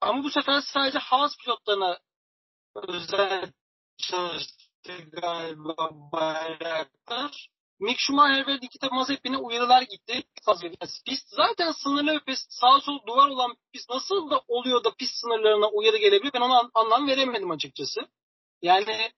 Ama 0.02 0.24
bu 0.24 0.30
sefer 0.30 0.62
sadece 0.62 1.00
Haas 1.00 1.38
pilotlarına 1.38 2.00
özel 2.76 3.52
çalıştı 3.98 4.64
galiba 5.12 5.90
bayraklar. 5.92 7.50
Mick 7.80 8.00
Schumacher 8.00 8.48
ve 8.48 8.56
Nikita 8.56 8.90
Mazepin'e 8.90 9.38
uyarılar 9.38 9.82
gitti. 9.82 10.24
Fazla 10.46 10.70
pist 11.06 11.30
zaten 11.30 11.72
sınırlı 11.72 12.14
bir 12.14 12.20
pist. 12.20 12.52
Sağ 12.52 12.80
sol 12.80 13.00
duvar 13.08 13.28
olan 13.28 13.56
pist 13.74 13.90
nasıl 13.90 14.30
da 14.30 14.42
oluyor 14.48 14.84
da 14.84 14.92
pist 15.00 15.16
sınırlarına 15.16 15.68
uyarı 15.68 15.98
gelebilir 15.98 16.34
ben 16.34 16.42
ona 16.42 16.70
anlam 16.74 17.08
veremedim 17.08 17.52
açıkçası. 17.52 18.02
Yani 18.62 19.12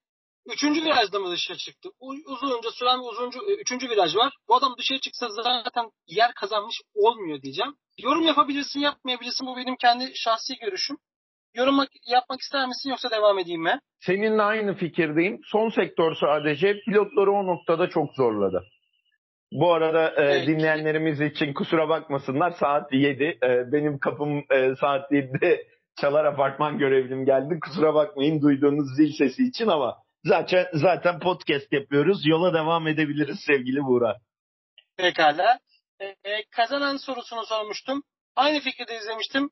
üçüncü 0.45 0.83
virajda 0.83 1.19
mı 1.19 1.31
dışarı 1.31 1.57
çıktı? 1.57 1.89
Uzunca 2.25 2.71
süren 2.71 2.99
uzuncu, 2.99 3.51
e, 3.51 3.53
üçüncü 3.53 3.89
viraj 3.89 4.15
var. 4.15 4.33
Bu 4.47 4.55
adam 4.55 4.75
dışarı 4.77 4.99
çıksa 4.99 5.29
zaten 5.29 5.91
yer 6.07 6.33
kazanmış 6.33 6.81
olmuyor 6.95 7.41
diyeceğim. 7.41 7.75
Yorum 7.97 8.23
yapabilirsin 8.23 8.79
yapmayabilirsin 8.79 9.47
bu 9.47 9.57
benim 9.57 9.75
kendi 9.75 10.11
şahsi 10.15 10.55
görüşüm. 10.55 10.97
Yorum 11.55 11.79
yapmak 12.07 12.39
ister 12.41 12.67
misin 12.67 12.89
yoksa 12.89 13.11
devam 13.11 13.39
edeyim 13.39 13.61
mi? 13.61 13.79
Seninle 13.99 14.41
aynı 14.41 14.73
fikirdeyim. 14.73 15.39
Son 15.45 15.69
sektör 15.69 16.15
sadece 16.15 16.79
pilotları 16.79 17.31
o 17.31 17.47
noktada 17.47 17.89
çok 17.89 18.13
zorladı. 18.13 18.63
Bu 19.51 19.73
arada 19.73 20.09
e, 20.09 20.13
evet. 20.21 20.47
dinleyenlerimiz 20.47 21.21
için 21.21 21.53
kusura 21.53 21.89
bakmasınlar 21.89 22.51
saat 22.51 22.93
7. 22.93 23.23
E, 23.23 23.71
benim 23.71 23.99
kapım 23.99 24.37
e, 24.37 24.75
saat 24.75 25.11
7'de 25.11 25.67
çalar 26.01 26.25
apartman 26.25 26.77
görevlim 26.77 27.25
geldi. 27.25 27.59
Kusura 27.59 27.93
bakmayın 27.93 28.41
duyduğunuz 28.41 28.95
zil 28.95 29.11
sesi 29.17 29.43
için 29.43 29.67
ama 29.67 29.97
zaten 30.23 30.65
zaten 30.73 31.19
podcast 31.19 31.73
yapıyoruz. 31.73 32.27
Yola 32.27 32.53
devam 32.53 32.87
edebiliriz 32.87 33.39
sevgili 33.47 33.83
Buğra. 33.83 34.17
Pekala. 34.97 35.59
E, 35.99 36.05
e, 36.05 36.43
kazanan 36.51 36.97
sorusunu 36.97 37.45
sormuştum. 37.45 38.03
Aynı 38.35 38.59
fikirde 38.59 38.97
izlemiştim 38.97 39.49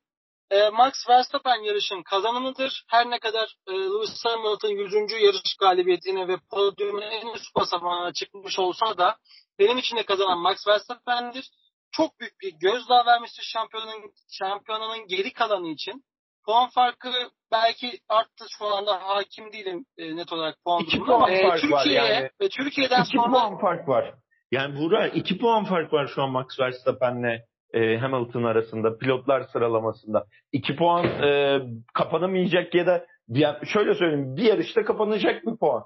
e, 0.50 0.68
Max 0.68 0.92
Verstappen 1.08 1.64
yarışın 1.64 2.02
kazananıdır. 2.02 2.84
Her 2.88 3.10
ne 3.10 3.18
kadar 3.18 3.54
e, 3.66 3.72
Lewis 3.72 4.24
Hamilton 4.24 4.68
100. 4.68 4.94
yarış 5.22 5.56
galibiyetine 5.60 6.28
ve 6.28 6.36
podyumun 6.50 7.00
en 7.00 7.34
üst 7.34 7.54
basamağına 7.56 8.12
çıkmış 8.12 8.58
olsa 8.58 8.98
da 8.98 9.16
benim 9.58 9.78
için 9.78 9.96
de 9.96 10.02
kazanan 10.02 10.38
Max 10.38 10.66
Verstappen'dir. 10.68 11.50
Çok 11.92 12.20
büyük 12.20 12.40
bir 12.40 12.52
gözdağı 12.60 13.06
vermiştir 13.06 13.42
şampiyonun, 13.42 14.12
şampiyonanın 14.30 15.06
geri 15.06 15.32
kalanı 15.32 15.68
için. 15.68 16.04
Puan 16.46 16.68
farkı 16.68 17.12
belki 17.52 17.98
arttı 18.08 18.44
şu 18.58 18.66
anda 18.66 19.02
hakim 19.02 19.52
değilim 19.52 19.84
e, 19.98 20.16
net 20.16 20.32
olarak 20.32 20.56
puan 20.64 20.82
İki 20.82 20.98
puan 20.98 21.32
e, 21.32 21.42
fark 21.42 21.60
Türkiye 21.60 22.00
var 22.00 22.10
yani. 22.10 22.30
ve 22.40 22.48
Türkiye'den 22.48 23.00
iki 23.02 23.16
sonra... 23.16 23.32
puan 23.32 23.60
fark 23.60 23.88
var. 23.88 24.14
Yani 24.50 24.80
Buğra 24.80 25.08
iki 25.08 25.38
puan 25.38 25.64
fark 25.64 25.92
var 25.92 26.06
şu 26.14 26.22
an 26.22 26.30
Max 26.30 26.60
Verstappen'le 26.60 27.40
e, 27.72 27.98
Hamilton 27.98 28.42
arasında 28.42 28.98
pilotlar 28.98 29.42
sıralamasında. 29.42 30.26
2 30.52 30.76
puan 30.76 31.04
e, 31.04 31.60
kapanamayacak 31.94 32.74
ya 32.74 32.86
da 32.86 33.06
bir, 33.28 33.66
şöyle 33.66 33.94
söyleyeyim 33.94 34.36
bir 34.36 34.42
yarışta 34.42 34.84
kapanacak 34.84 35.46
bir 35.46 35.56
puan. 35.56 35.84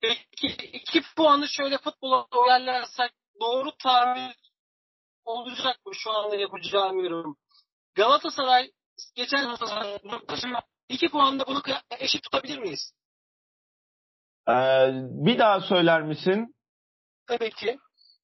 Peki 0.00 0.46
iki 0.72 1.00
puanı 1.16 1.48
şöyle 1.48 1.78
futbola 1.78 2.26
uyarlarsak 2.44 3.10
doğru 3.40 3.70
tahmin 3.82 4.32
olacak 5.24 5.86
mı 5.86 5.92
şu 5.94 6.10
anda 6.10 6.36
yapacağım 6.36 7.04
yorum. 7.04 7.36
Galatasaray 7.94 8.70
geçen 9.14 9.54
sene 9.54 10.60
iki 10.88 11.08
puanda 11.08 11.46
bunu 11.46 11.62
eşit 11.98 12.22
tutabilir 12.22 12.58
miyiz? 12.58 12.92
Ee, 14.48 14.90
bir 14.94 15.38
daha 15.38 15.60
söyler 15.60 16.02
misin? 16.02 16.54
Tabii 17.26 17.50
ki. 17.50 17.78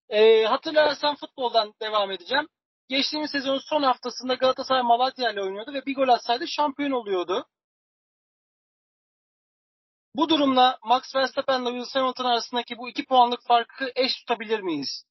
E, 0.09 0.45
hatırlarsan 0.45 1.17
futboldan 1.17 1.75
devam 1.83 2.11
edeceğim. 2.11 2.49
Geçtiğimiz 2.89 3.31
sezonun 3.31 3.59
son 3.59 3.83
haftasında 3.83 4.35
Galatasaray 4.35 4.83
Malatya 4.83 5.33
ile 5.33 5.43
oynuyordu 5.43 5.73
ve 5.73 5.87
bir 5.87 5.95
gol 5.95 6.09
atsaydı 6.09 6.49
şampiyon 6.49 6.91
oluyordu. 6.91 7.47
Bu 10.15 10.29
durumla 10.29 10.79
Max 10.85 11.15
Verstappen 11.17 11.63
ile 11.63 11.71
Lewis 11.71 11.95
Hamilton 11.95 12.25
arasındaki 12.25 12.79
bu 12.79 12.89
iki 12.89 13.07
puanlık 13.07 13.41
farkı 13.49 13.91
eş 13.97 14.13
tutabilir 14.17 14.61
miyiz? 14.61 15.05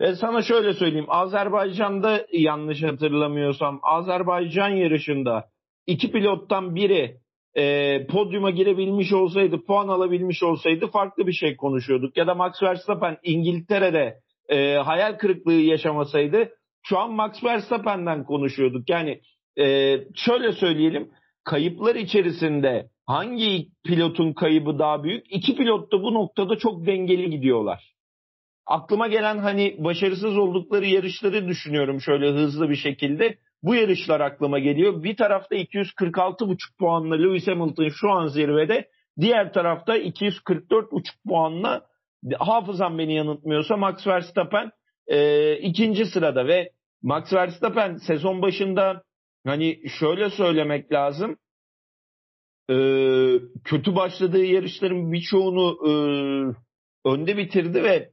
E 0.00 0.14
sana 0.14 0.42
şöyle 0.42 0.74
söyleyeyim. 0.74 1.06
Azerbaycan'da 1.08 2.26
yanlış 2.32 2.82
hatırlamıyorsam 2.82 3.80
Azerbaycan 3.82 4.68
yarışında 4.68 5.48
iki 5.86 6.12
pilottan 6.12 6.74
biri 6.74 7.20
e, 7.58 8.06
podyuma 8.06 8.50
girebilmiş 8.50 9.12
olsaydı, 9.12 9.64
puan 9.64 9.88
alabilmiş 9.88 10.42
olsaydı 10.42 10.86
farklı 10.86 11.26
bir 11.26 11.32
şey 11.32 11.56
konuşuyorduk. 11.56 12.16
Ya 12.16 12.26
da 12.26 12.34
Max 12.34 12.62
Verstappen 12.62 13.18
İngiltere'de 13.22 14.16
e, 14.48 14.74
hayal 14.74 15.18
kırıklığı 15.18 15.52
yaşamasaydı 15.52 16.50
şu 16.82 16.98
an 16.98 17.12
Max 17.12 17.44
Verstappen'den 17.44 18.24
konuşuyorduk. 18.24 18.90
Yani 18.90 19.20
e, 19.58 19.96
şöyle 20.14 20.52
söyleyelim 20.52 21.10
kayıplar 21.44 21.94
içerisinde 21.94 22.88
hangi 23.06 23.66
pilotun 23.84 24.32
kaybı 24.32 24.78
daha 24.78 25.04
büyük? 25.04 25.26
İki 25.30 25.56
pilot 25.56 25.92
da 25.92 26.02
bu 26.02 26.14
noktada 26.14 26.56
çok 26.56 26.86
dengeli 26.86 27.30
gidiyorlar. 27.30 27.94
Aklıma 28.66 29.08
gelen 29.08 29.38
hani 29.38 29.76
başarısız 29.78 30.38
oldukları 30.38 30.86
yarışları 30.86 31.48
düşünüyorum 31.48 32.00
şöyle 32.00 32.30
hızlı 32.30 32.70
bir 32.70 32.76
şekilde. 32.76 33.38
Bu 33.62 33.74
yarışlar 33.74 34.20
aklıma 34.20 34.58
geliyor. 34.58 35.02
Bir 35.02 35.16
tarafta 35.16 35.56
246,5 35.56 36.56
puanla 36.78 37.14
Lewis 37.14 37.46
Hamilton 37.46 37.88
şu 37.88 38.10
an 38.10 38.26
zirvede. 38.26 38.88
Diğer 39.20 39.52
tarafta 39.52 39.98
244,5 39.98 41.02
puanla 41.28 41.86
hafızam 42.38 42.98
beni 42.98 43.14
yanıltmıyorsa 43.14 43.76
Max 43.76 44.06
Verstappen 44.06 44.70
e, 45.06 45.56
ikinci 45.56 46.06
sırada 46.06 46.46
ve 46.46 46.70
Max 47.02 47.32
Verstappen 47.32 47.96
sezon 47.96 48.42
başında 48.42 49.02
hani 49.46 49.80
şöyle 50.00 50.30
söylemek 50.30 50.92
lazım 50.92 51.36
e, 52.70 52.74
kötü 53.64 53.96
başladığı 53.96 54.44
yarışların 54.44 55.12
birçoğunu 55.12 55.78
e, 55.86 55.92
önde 57.08 57.36
bitirdi 57.36 57.82
ve 57.82 58.10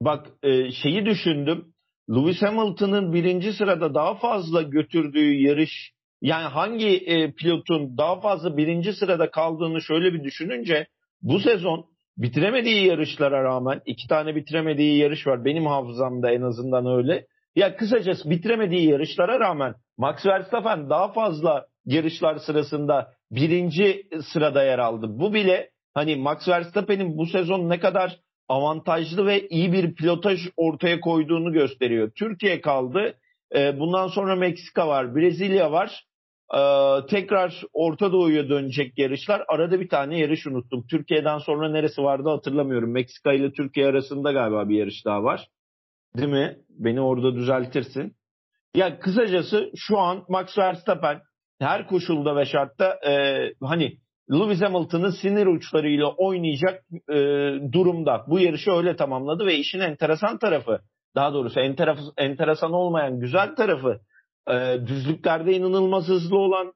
bak 0.00 0.26
e, 0.42 0.70
şeyi 0.70 1.06
düşündüm 1.06 1.74
Lewis 2.10 2.42
Hamilton'ın 2.42 3.12
birinci 3.12 3.52
sırada 3.52 3.94
daha 3.94 4.14
fazla 4.14 4.62
götürdüğü 4.62 5.34
yarış 5.34 5.92
yani 6.22 6.44
hangi 6.44 6.96
e, 6.96 7.32
pilotun 7.32 7.98
daha 7.98 8.20
fazla 8.20 8.56
birinci 8.56 8.92
sırada 8.92 9.30
kaldığını 9.30 9.82
şöyle 9.82 10.14
bir 10.14 10.24
düşününce 10.24 10.86
bu 11.22 11.40
sezon 11.40 11.86
bitiremediği 12.16 12.86
yarışlara 12.86 13.44
rağmen 13.44 13.80
iki 13.86 14.08
tane 14.08 14.36
bitiremediği 14.36 14.98
yarış 14.98 15.26
var. 15.26 15.44
Benim 15.44 15.66
hafızamda 15.66 16.30
en 16.30 16.42
azından 16.42 16.86
öyle. 16.86 17.26
Ya 17.56 17.76
kısacası 17.76 18.30
bitiremediği 18.30 18.88
yarışlara 18.88 19.40
rağmen 19.40 19.74
Max 19.98 20.26
Verstappen 20.26 20.90
daha 20.90 21.12
fazla 21.12 21.66
yarışlar 21.84 22.36
sırasında 22.36 23.12
birinci 23.30 24.02
sırada 24.32 24.64
yer 24.64 24.78
aldı. 24.78 25.06
Bu 25.08 25.34
bile 25.34 25.70
hani 25.94 26.16
Max 26.16 26.48
Verstappen'in 26.48 27.18
bu 27.18 27.26
sezon 27.26 27.68
ne 27.68 27.80
kadar 27.80 28.16
avantajlı 28.48 29.26
ve 29.26 29.48
iyi 29.48 29.72
bir 29.72 29.94
pilotaj 29.94 30.40
ortaya 30.56 31.00
koyduğunu 31.00 31.52
gösteriyor. 31.52 32.10
Türkiye 32.10 32.60
kaldı. 32.60 33.14
Ee, 33.54 33.78
bundan 33.78 34.08
sonra 34.08 34.36
Meksika 34.36 34.88
var, 34.88 35.16
Brezilya 35.16 35.72
var. 35.72 36.04
Ee, 36.54 37.06
tekrar 37.06 37.62
Orta 37.72 38.12
Doğu'ya 38.12 38.48
dönecek 38.48 38.98
yarışlar. 38.98 39.44
Arada 39.48 39.80
bir 39.80 39.88
tane 39.88 40.18
yarış 40.18 40.46
unuttum. 40.46 40.86
Türkiye'den 40.90 41.38
sonra 41.38 41.68
neresi 41.70 42.02
vardı 42.02 42.28
hatırlamıyorum. 42.28 42.92
Meksika 42.92 43.32
ile 43.32 43.52
Türkiye 43.52 43.86
arasında 43.86 44.32
galiba 44.32 44.68
bir 44.68 44.78
yarış 44.78 45.04
daha 45.04 45.22
var. 45.22 45.48
Değil 46.16 46.28
mi? 46.28 46.56
Beni 46.68 47.00
orada 47.00 47.34
düzeltirsin. 47.34 48.16
Ya 48.74 48.98
kısacası 48.98 49.70
şu 49.76 49.98
an 49.98 50.24
Max 50.28 50.58
Verstappen 50.58 51.20
her 51.60 51.86
koşulda 51.86 52.36
ve 52.36 52.46
şartta 52.46 52.98
e, 53.06 53.12
hani 53.62 53.98
Lewis 54.32 54.62
Hamilton'ın 54.62 55.10
sinir 55.10 55.46
uçlarıyla 55.46 56.08
oynayacak 56.08 56.84
e, 57.08 57.16
durumda. 57.72 58.24
Bu 58.28 58.40
yarışı 58.40 58.70
öyle 58.70 58.96
tamamladı 58.96 59.46
ve 59.46 59.56
işin 59.56 59.80
enteresan 59.80 60.38
tarafı, 60.38 60.80
daha 61.14 61.32
doğrusu 61.32 61.60
enteref, 61.60 61.98
enteresan 62.16 62.72
olmayan 62.72 63.20
güzel 63.20 63.54
tarafı, 63.56 64.00
e, 64.50 64.86
düzlüklerde 64.86 65.52
inanılmaz 65.52 66.08
hızlı 66.08 66.38
olan, 66.38 66.72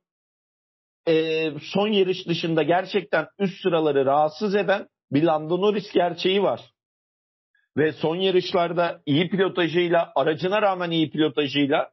e, 1.08 1.46
son 1.74 1.88
yarış 1.88 2.28
dışında 2.28 2.62
gerçekten 2.62 3.26
üst 3.38 3.62
sıraları 3.62 4.06
rahatsız 4.06 4.54
eden 4.54 4.86
bir 5.12 5.22
Lando 5.22 5.60
Norris 5.60 5.92
gerçeği 5.92 6.42
var. 6.42 6.60
Ve 7.76 7.92
son 7.92 8.16
yarışlarda 8.16 9.00
iyi 9.06 9.30
pilotajıyla, 9.30 10.12
aracına 10.16 10.62
rağmen 10.62 10.90
iyi 10.90 11.10
pilotajıyla 11.10 11.90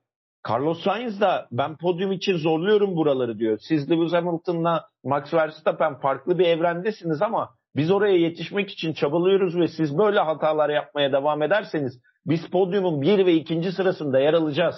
Carlos 0.50 0.84
Sainz 0.84 1.22
da 1.22 1.48
ben 1.52 1.78
podyum 1.78 2.12
için 2.12 2.38
zorluyorum 2.38 2.96
buraları 2.96 3.40
diyor. 3.40 3.60
Siz 3.62 3.92
Lewis 3.92 4.14
Hamilton'la 4.14 4.90
Max 5.04 5.34
Verstappen 5.34 6.00
farklı 6.00 6.40
bir 6.40 6.46
evrendesiniz 6.46 7.22
ama 7.22 7.56
biz 7.76 7.92
oraya 7.92 8.18
yetişmek 8.18 8.70
için 8.72 8.94
çabalıyoruz 8.94 9.56
ve 9.56 9.68
siz 9.68 9.98
böyle 9.98 10.20
hatalar 10.20 10.70
yapmaya 10.70 11.12
devam 11.12 11.42
ederseniz 11.42 12.02
biz 12.26 12.50
podyumun 12.50 13.02
bir 13.02 13.26
ve 13.26 13.34
ikinci 13.34 13.72
sırasında 13.72 14.20
yer 14.20 14.34
alacağız 14.34 14.76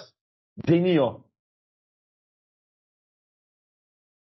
deniyor. 0.68 1.20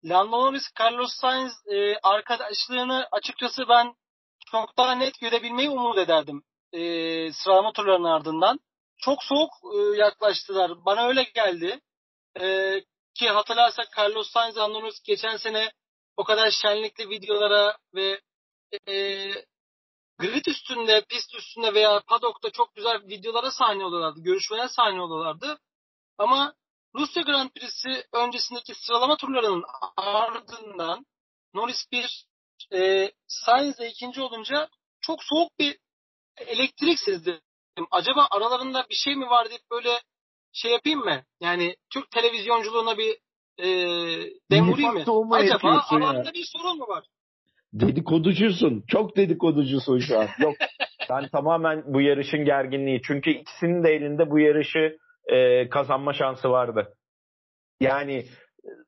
Lando 0.04 0.30
Norris, 0.30 0.62
Carlos 0.80 1.10
Sainz 1.20 1.52
e, 1.66 1.96
arkadaşlığını 2.02 3.06
açıkçası 3.12 3.62
ben 3.68 3.94
çok 4.50 4.78
daha 4.78 4.94
net 4.94 5.20
görebilmeyi 5.20 5.70
umut 5.70 5.98
ederdim 5.98 6.42
e, 6.72 6.80
sıralama 7.32 7.72
turlarının 7.72 8.08
ardından 8.08 8.58
çok 9.00 9.24
soğuk 9.24 9.50
e, 9.74 9.98
yaklaştılar. 9.98 10.84
Bana 10.84 11.08
öyle 11.08 11.22
geldi. 11.22 11.80
E, 12.40 12.76
ki 13.14 13.28
hatırlarsak 13.28 13.86
Carlos 13.98 14.30
Sainz 14.30 14.58
Andorus 14.58 15.02
geçen 15.02 15.36
sene 15.36 15.72
o 16.16 16.24
kadar 16.24 16.50
şenlikli 16.50 17.08
videolara 17.08 17.76
ve 17.94 18.20
e, 18.88 18.94
grid 20.18 20.46
üstünde, 20.46 21.04
pist 21.08 21.34
üstünde 21.34 21.74
veya 21.74 22.02
paddock'ta 22.06 22.50
çok 22.50 22.74
güzel 22.74 23.02
videolara 23.08 23.50
sahne 23.50 23.84
oluyorlardı. 23.84 24.20
Görüşmeler 24.22 24.68
sahne 24.68 25.02
oluyorlardı. 25.02 25.58
Ama 26.18 26.54
Rusya 26.94 27.22
Grand 27.22 27.50
Prix'si 27.50 28.06
öncesindeki 28.12 28.74
sıralama 28.74 29.16
turlarının 29.16 29.64
ardından 29.96 31.06
Norris 31.54 31.86
bir 31.92 32.26
e, 32.72 33.12
Sainz'e 33.28 33.88
ikinci 33.88 34.22
olunca 34.22 34.68
çok 35.00 35.24
soğuk 35.24 35.58
bir 35.58 35.78
elektrik 36.36 37.00
sezdi 37.00 37.40
acaba 37.90 38.26
aralarında 38.30 38.86
bir 38.90 38.94
şey 38.94 39.16
mi 39.16 39.26
var 39.26 39.48
deyip 39.48 39.70
böyle 39.70 39.88
şey 40.52 40.72
yapayım 40.72 41.00
mı? 41.00 41.22
Yani 41.40 41.76
Türk 41.92 42.10
televizyonculuğuna 42.10 42.98
bir 42.98 43.16
e, 43.58 43.66
dem 44.50 44.70
vurayım 44.70 44.94
mı? 44.94 45.36
Acaba 45.36 45.82
aralarında 45.90 46.28
ya. 46.28 46.34
bir 46.34 46.44
sorun 46.44 46.78
mu 46.78 46.88
var? 46.88 47.04
Dedikoducusun. 47.72 48.84
Çok 48.88 49.16
dedikoducusun 49.16 49.98
şu 49.98 50.18
an. 50.18 50.28
Yok. 50.38 50.54
ben 51.10 51.28
tamamen 51.28 51.82
bu 51.86 52.00
yarışın 52.00 52.44
gerginliği. 52.44 53.02
Çünkü 53.02 53.30
ikisinin 53.30 53.84
de 53.84 53.88
elinde 53.88 54.30
bu 54.30 54.38
yarışı 54.38 54.96
e, 55.26 55.68
kazanma 55.68 56.12
şansı 56.12 56.50
vardı. 56.50 56.94
Yani 57.80 58.24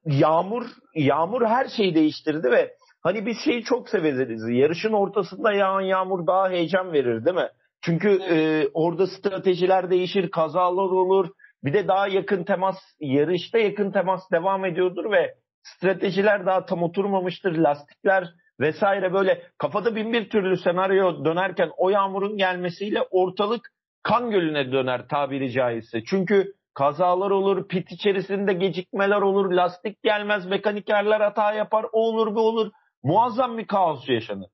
yağmur 0.04 0.66
yağmur 0.94 1.46
her 1.46 1.68
şeyi 1.68 1.94
değiştirdi 1.94 2.50
ve 2.50 2.76
hani 3.02 3.26
biz 3.26 3.36
şeyi 3.44 3.62
çok 3.62 3.88
severiz. 3.88 4.42
Yarışın 4.48 4.92
ortasında 4.92 5.52
yağan 5.52 5.80
yağmur 5.80 6.26
daha 6.26 6.50
heyecan 6.50 6.92
verir 6.92 7.24
değil 7.24 7.36
mi? 7.36 7.48
Çünkü 7.82 8.08
evet. 8.08 8.66
e, 8.66 8.70
orada 8.74 9.06
stratejiler 9.06 9.90
değişir, 9.90 10.30
kazalar 10.30 10.90
olur. 10.90 11.28
Bir 11.64 11.72
de 11.72 11.88
daha 11.88 12.08
yakın 12.08 12.44
temas, 12.44 12.76
yarışta 13.00 13.58
yakın 13.58 13.90
temas 13.90 14.30
devam 14.32 14.64
ediyordur 14.64 15.10
ve 15.12 15.34
stratejiler 15.62 16.46
daha 16.46 16.66
tam 16.66 16.82
oturmamıştır. 16.82 17.56
Lastikler 17.56 18.28
vesaire 18.60 19.12
böyle 19.12 19.42
kafada 19.58 19.96
bin 19.96 20.12
bir 20.12 20.30
türlü 20.30 20.56
senaryo 20.56 21.24
dönerken 21.24 21.70
o 21.76 21.90
yağmurun 21.90 22.36
gelmesiyle 22.36 23.02
ortalık 23.10 23.72
kan 24.02 24.30
gölüne 24.30 24.72
döner 24.72 25.08
tabiri 25.08 25.52
caizse. 25.52 26.04
Çünkü 26.04 26.52
kazalar 26.74 27.30
olur, 27.30 27.68
pit 27.68 27.92
içerisinde 27.92 28.52
gecikmeler 28.52 29.22
olur, 29.22 29.52
lastik 29.52 30.02
gelmez, 30.02 30.46
mekanikerler 30.46 31.20
hata 31.20 31.52
yapar, 31.52 31.86
o 31.92 32.00
olur 32.00 32.34
bu 32.34 32.40
olur. 32.40 32.70
Muazzam 33.02 33.58
bir 33.58 33.66
kaos 33.66 34.08
yaşanır. 34.08 34.50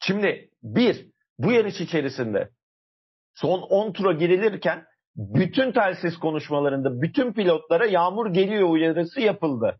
Şimdi 0.00 0.48
bir, 0.62 1.06
bu 1.38 1.52
yarış 1.52 1.80
içerisinde 1.80 2.48
son 3.40 3.62
10 3.62 3.92
tura 3.92 4.12
girilirken 4.12 4.84
bütün 5.16 5.72
telsiz 5.72 6.18
konuşmalarında 6.18 7.02
bütün 7.02 7.32
pilotlara 7.32 7.86
yağmur 7.86 8.32
geliyor 8.32 8.68
uyarısı 8.68 9.20
yapıldı. 9.20 9.78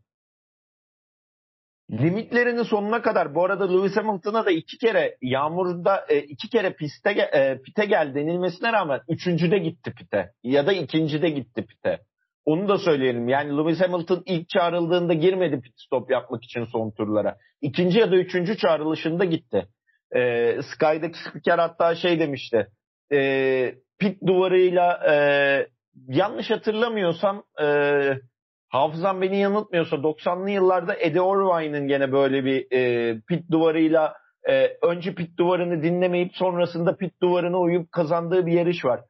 Limitlerini 1.90 2.64
sonuna 2.64 3.03
kadar 3.03 3.35
bu 3.35 3.44
arada 3.44 3.73
Lewis 3.73 3.97
Hamilton'a 3.97 4.47
da 4.47 4.51
iki 4.51 4.79
kere 4.79 5.16
yağmurda 5.23 6.07
e, 6.09 6.18
iki 6.18 6.49
kere 6.49 6.73
piste 6.73 7.11
e, 7.11 7.62
pite 7.62 7.85
gel 7.85 8.14
denilmesine 8.14 8.73
rağmen 8.73 9.01
üçüncüde 9.09 9.59
gitti 9.59 9.92
pite 9.97 10.33
ya 10.42 10.66
da 10.66 10.73
ikincide 10.73 11.31
gitti 11.31 11.66
pite. 11.66 12.01
Onu 12.44 12.68
da 12.68 12.79
söyleyelim. 12.79 13.29
Yani 13.29 13.57
Lewis 13.59 13.81
Hamilton 13.81 14.23
ilk 14.27 14.49
çağrıldığında 14.49 15.14
girmedi 15.14 15.61
pit 15.61 15.73
stop 15.77 16.11
yapmak 16.11 16.44
için 16.44 16.64
son 16.64 16.90
turlara. 16.90 17.37
İkinci 17.61 17.99
ya 17.99 18.11
da 18.11 18.16
üçüncü 18.16 18.57
çağrılışında 18.57 19.25
gitti. 19.25 19.68
E, 20.16 20.53
Sky'daki 20.62 21.18
spiker 21.18 21.59
hatta 21.59 21.94
şey 21.94 22.21
demişti 22.21 22.68
e, 23.12 23.75
pit 23.99 24.27
duvarıyla 24.27 25.01
e, 25.12 25.14
yanlış 26.09 26.51
hatırlamıyorsam 26.51 27.44
e, 27.62 27.66
hafızam 28.68 29.23
beni 29.23 29.38
yanıltmıyorsa 29.38 29.97
90'lı 29.97 30.51
yıllarda 30.51 30.94
Eddie 30.94 31.23
Irvine'ın 31.23 31.88
gene 31.88 32.12
böyle 32.12 32.44
bir 32.44 32.73
e, 32.73 33.14
pit 33.29 33.51
duvarıyla 33.51 34.14
e, 34.49 34.77
önce 34.83 35.14
pit 35.14 35.38
duvarını 35.38 35.83
dinlemeyip 35.83 36.37
sonrasında 36.37 36.97
pit 36.97 37.23
duvarına 37.23 37.61
uyup 37.61 37.92
kazandığı 37.92 38.47
bir 38.47 38.53
yarış 38.53 38.85
var. 38.85 39.01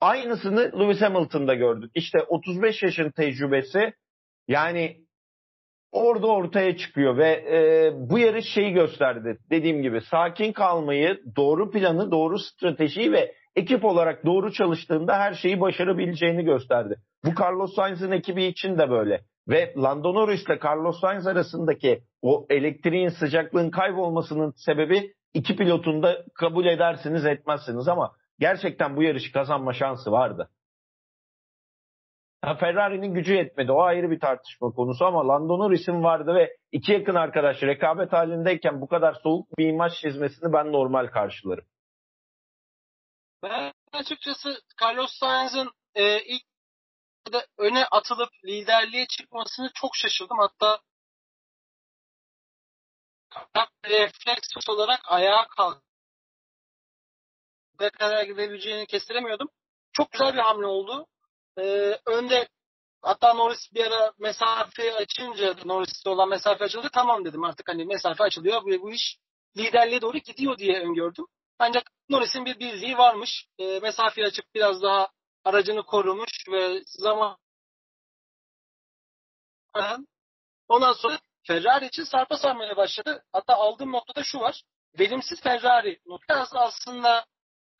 Aynısını 0.00 0.80
Lewis 0.80 1.02
Hamilton'da 1.02 1.54
gördük. 1.54 1.90
İşte 1.94 2.22
35 2.22 2.82
yaşın 2.82 3.10
tecrübesi 3.10 3.92
yani 4.48 4.96
orada 5.92 6.26
ortaya 6.26 6.76
çıkıyor 6.76 7.16
ve 7.16 7.28
e, 7.28 7.92
bu 8.10 8.18
yarış 8.18 8.44
şeyi 8.54 8.72
gösterdi. 8.72 9.38
Dediğim 9.50 9.82
gibi 9.82 10.00
sakin 10.00 10.52
kalmayı, 10.52 11.20
doğru 11.36 11.70
planı, 11.70 12.10
doğru 12.10 12.38
stratejiyi 12.38 13.12
ve 13.12 13.34
ekip 13.56 13.84
olarak 13.84 14.26
doğru 14.26 14.52
çalıştığında 14.52 15.18
her 15.18 15.34
şeyi 15.34 15.60
başarabileceğini 15.60 16.44
gösterdi. 16.44 16.96
Bu 17.24 17.42
Carlos 17.42 17.74
Sainz'in 17.74 18.10
ekibi 18.10 18.44
için 18.44 18.78
de 18.78 18.90
böyle. 18.90 19.20
Ve 19.48 19.74
Lando 19.76 20.14
Norris 20.14 20.46
ile 20.46 20.58
Carlos 20.64 21.00
Sainz 21.00 21.26
arasındaki 21.26 22.02
o 22.22 22.46
elektriğin 22.50 23.08
sıcaklığın 23.08 23.70
kaybolmasının 23.70 24.52
sebebi 24.56 25.12
iki 25.34 25.56
pilotun 25.56 26.02
da 26.02 26.24
kabul 26.34 26.66
edersiniz 26.66 27.26
etmezsiniz 27.26 27.88
ama 27.88 28.12
gerçekten 28.38 28.96
bu 28.96 29.02
yarışı 29.02 29.32
kazanma 29.32 29.72
şansı 29.72 30.12
vardı. 30.12 30.50
Ferrari'nin 32.60 33.14
gücü 33.14 33.34
yetmedi. 33.34 33.72
O 33.72 33.80
ayrı 33.80 34.10
bir 34.10 34.20
tartışma 34.20 34.70
konusu 34.70 35.04
ama 35.04 35.28
Lando 35.28 35.58
Norris'in 35.58 36.02
vardı 36.02 36.34
ve 36.34 36.56
iki 36.72 36.92
yakın 36.92 37.14
arkadaş 37.14 37.62
rekabet 37.62 38.12
halindeyken 38.12 38.80
bu 38.80 38.88
kadar 38.88 39.12
soğuk 39.22 39.58
bir 39.58 39.68
imaj 39.68 39.92
çizmesini 39.92 40.52
ben 40.52 40.72
normal 40.72 41.06
karşılarım. 41.06 41.64
Ben 43.44 43.72
açıkçası 43.92 44.62
Carlos 44.82 45.12
Sainz'ın 45.12 45.70
e, 45.94 46.22
ilk 46.22 46.42
öne 47.58 47.86
atılıp 47.86 48.30
liderliğe 48.44 49.06
çıkmasını 49.06 49.70
çok 49.74 49.96
şaşırdım. 49.96 50.38
Hatta 50.38 50.80
refleks 53.84 54.68
olarak 54.68 55.00
ayağa 55.04 55.46
kalktı. 55.46 55.80
Ne 57.80 57.90
kadar 57.90 58.24
gidebileceğini 58.24 58.86
kestiremiyordum. 58.86 59.48
Çok 59.92 60.12
güzel 60.12 60.34
bir 60.34 60.38
hamle 60.38 60.66
oldu. 60.66 61.06
Ee, 61.58 61.98
önde 62.06 62.48
hatta 63.02 63.34
Norris 63.34 63.74
bir 63.74 63.86
ara 63.86 64.12
mesafe 64.18 64.94
açınca 64.94 65.54
Norris'te 65.64 66.10
olan 66.10 66.28
mesafe 66.28 66.64
açıldı. 66.64 66.88
Tamam 66.92 67.24
dedim 67.24 67.44
artık 67.44 67.68
hani 67.68 67.84
mesafe 67.84 68.24
açılıyor. 68.24 68.62
Bu, 68.62 68.82
bu 68.82 68.92
iş 68.92 69.18
liderliğe 69.56 70.00
doğru 70.00 70.18
gidiyor 70.18 70.58
diye 70.58 70.80
öngördüm. 70.80 71.26
Ancak 71.66 71.90
Norris'in 72.08 72.44
bir 72.44 72.58
bildiği 72.58 72.98
varmış. 72.98 73.46
E, 73.58 73.78
mesafeyi 73.80 74.26
açıp 74.26 74.54
biraz 74.54 74.82
daha 74.82 75.08
aracını 75.44 75.82
korumuş 75.82 76.30
ve 76.48 76.82
zaman 76.86 77.36
ondan 80.68 80.92
sonra 80.92 81.18
Ferrari 81.42 81.86
için 81.86 82.04
sarpa 82.04 82.36
sarmaya 82.36 82.76
başladı. 82.76 83.24
Hatta 83.32 83.54
aldığım 83.54 83.92
noktada 83.92 84.22
şu 84.24 84.40
var. 84.40 84.62
Verimsiz 84.98 85.42
Ferrari 85.42 86.00
noktası 86.06 86.58
aslında 86.58 87.26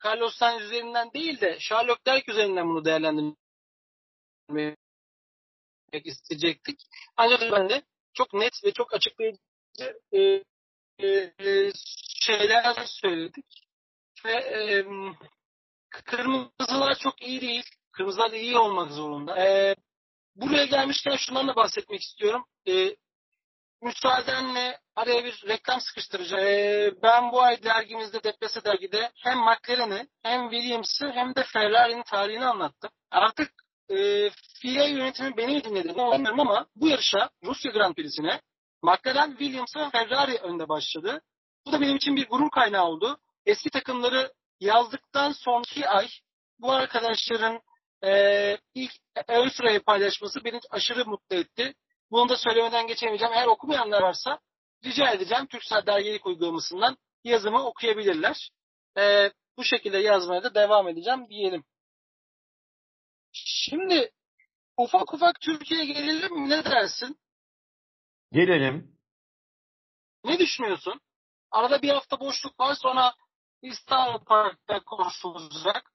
Carlos 0.05 0.35
Sainz 0.35 0.61
üzerinden 0.61 1.13
değil 1.13 1.41
de 1.41 1.57
Charles 1.59 1.97
Leclerc 2.07 2.31
üzerinden 2.31 2.69
bunu 2.69 2.85
değerlendirmek 2.85 3.37
isteyecektik. 6.03 6.79
Ancak 7.17 7.41
ben 7.51 7.69
de 7.69 7.83
çok 8.13 8.33
net 8.33 8.63
ve 8.63 8.71
çok 8.71 8.93
açıklayıcı 8.93 9.39
e, 10.13 10.43
e, 11.03 11.71
şeyler 12.21 12.85
söyledik. 12.85 13.64
E, 14.29 14.85
kırmızılar 15.89 16.95
çok 16.95 17.21
iyi 17.21 17.41
değil. 17.41 17.63
Kırmızılar 17.91 18.31
iyi 18.31 18.57
olmak 18.57 18.91
zorunda. 18.91 19.45
E, 19.45 19.75
buraya 20.35 20.65
gelmişken 20.65 21.15
şundan 21.15 21.47
da 21.47 21.55
bahsetmek 21.55 22.01
istiyorum. 22.01 22.45
E, 22.67 22.95
müsaadenle 23.81 24.79
araya 24.95 25.25
bir 25.25 25.43
reklam 25.47 25.81
sıkıştıracağım. 25.81 26.43
Ee, 26.43 26.91
ben 27.03 27.31
bu 27.31 27.41
ay 27.41 27.63
dergimizde 27.63 28.23
Deprese 28.23 28.63
dergide 28.63 29.11
hem 29.23 29.37
McLaren'i 29.37 30.07
hem 30.23 30.49
Williams'ı 30.49 31.11
hem 31.11 31.35
de 31.35 31.43
Ferrari'nin 31.43 32.03
tarihini 32.03 32.45
anlattım. 32.45 32.89
Artık 33.11 33.51
e, 33.89 34.29
FIA 34.61 34.87
yönetimi 34.87 35.37
beni 35.37 35.63
dinledi. 35.63 35.89
Bilmiyorum 35.89 36.39
ama 36.39 36.65
bu 36.75 36.87
yarışa 36.87 37.29
Rusya 37.43 37.71
Grand 37.71 37.95
Prix'sine 37.95 38.41
McLaren, 38.83 39.29
Williams 39.29 39.75
ve 39.77 39.89
Ferrari 39.89 40.37
önde 40.37 40.69
başladı. 40.69 41.21
Bu 41.65 41.71
da 41.71 41.81
benim 41.81 41.95
için 41.95 42.15
bir 42.15 42.27
gurur 42.27 42.49
kaynağı 42.51 42.85
oldu. 42.85 43.17
Eski 43.45 43.69
takımları 43.69 44.33
yazdıktan 44.59 45.31
sonraki 45.31 45.87
ay 45.87 46.07
bu 46.59 46.71
arkadaşların 46.71 47.61
e, 48.03 48.57
ilk 48.73 48.91
ön 49.27 49.49
sırayı 49.49 49.83
paylaşması 49.83 50.43
beni 50.43 50.59
aşırı 50.69 51.05
mutlu 51.05 51.35
etti. 51.35 51.73
Bunu 52.11 52.29
da 52.29 52.37
söylemeden 52.37 52.87
geçemeyeceğim. 52.87 53.33
Eğer 53.33 53.47
okumayanlar 53.47 54.01
varsa 54.01 54.39
rica 54.85 55.11
edeceğim 55.11 55.45
Türksel 55.47 55.85
Dergilik 55.85 56.25
uygulamasından 56.25 56.97
yazımı 57.23 57.65
okuyabilirler. 57.65 58.49
E, 58.97 59.31
bu 59.57 59.63
şekilde 59.63 59.97
yazmaya 59.97 60.43
da 60.43 60.55
devam 60.55 60.87
edeceğim 60.87 61.29
diyelim. 61.29 61.63
Şimdi 63.33 64.11
ufak 64.77 65.13
ufak 65.13 65.39
Türkiye'ye 65.41 65.85
gelelim 65.85 66.41
mi? 66.41 66.49
Ne 66.49 66.65
dersin? 66.65 67.19
Gelelim. 68.31 68.97
Ne 70.23 70.39
düşünüyorsun? 70.39 71.01
Arada 71.51 71.81
bir 71.81 71.89
hafta 71.89 72.19
boşluk 72.19 72.59
var 72.59 72.75
sonra 72.75 73.13
İstanbul 73.65 74.25
Park'ta 74.25 74.79
konuşulacak. 74.79 75.91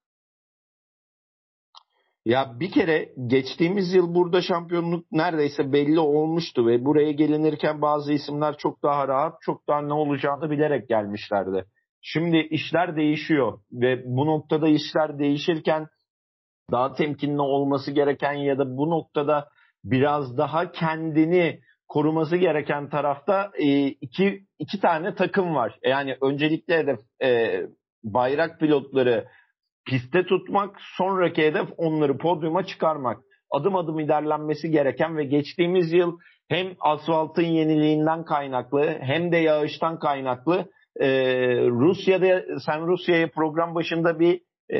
Ya 2.24 2.60
bir 2.60 2.70
kere 2.70 3.12
geçtiğimiz 3.26 3.92
yıl 3.94 4.14
burada 4.14 4.42
şampiyonluk 4.42 5.12
neredeyse 5.12 5.72
belli 5.72 6.00
olmuştu 6.00 6.66
ve 6.66 6.84
buraya 6.84 7.12
gelinirken 7.12 7.82
bazı 7.82 8.12
isimler 8.12 8.56
çok 8.56 8.82
daha 8.82 9.08
rahat, 9.08 9.42
çok 9.42 9.68
daha 9.68 9.82
ne 9.82 9.92
olacağını 9.92 10.50
bilerek 10.50 10.88
gelmişlerdi. 10.88 11.64
Şimdi 12.02 12.36
işler 12.36 12.96
değişiyor 12.96 13.60
ve 13.72 14.02
bu 14.04 14.26
noktada 14.26 14.68
işler 14.68 15.18
değişirken 15.18 15.86
daha 16.70 16.92
temkinli 16.92 17.40
olması 17.40 17.90
gereken 17.90 18.32
ya 18.32 18.58
da 18.58 18.76
bu 18.76 18.90
noktada 18.90 19.48
biraz 19.84 20.38
daha 20.38 20.72
kendini 20.72 21.60
koruması 21.90 22.36
gereken 22.36 22.88
tarafta 22.88 23.50
e, 23.58 23.86
iki, 23.86 24.40
iki 24.58 24.80
tane 24.80 25.14
takım 25.14 25.54
var. 25.54 25.78
Yani 25.84 26.16
öncelikle 26.22 26.78
hedef 26.78 26.98
e, 27.22 27.60
bayrak 28.04 28.60
pilotları 28.60 29.26
piste 29.86 30.26
tutmak, 30.26 30.76
sonraki 30.96 31.42
hedef 31.42 31.68
onları 31.76 32.18
podyuma 32.18 32.66
çıkarmak. 32.66 33.20
Adım 33.50 33.76
adım 33.76 33.98
ilerlenmesi 33.98 34.70
gereken 34.70 35.16
ve 35.16 35.24
geçtiğimiz 35.24 35.92
yıl 35.92 36.18
hem 36.48 36.66
asfaltın 36.80 37.42
yeniliğinden 37.42 38.24
kaynaklı 38.24 38.98
hem 39.00 39.32
de 39.32 39.36
yağıştan 39.36 39.98
kaynaklı 39.98 40.70
e, 41.00 41.08
Rusya'da 41.66 42.42
sen 42.66 42.86
Rusya'ya 42.86 43.30
program 43.30 43.74
başında 43.74 44.20
bir 44.20 44.40
e, 44.72 44.78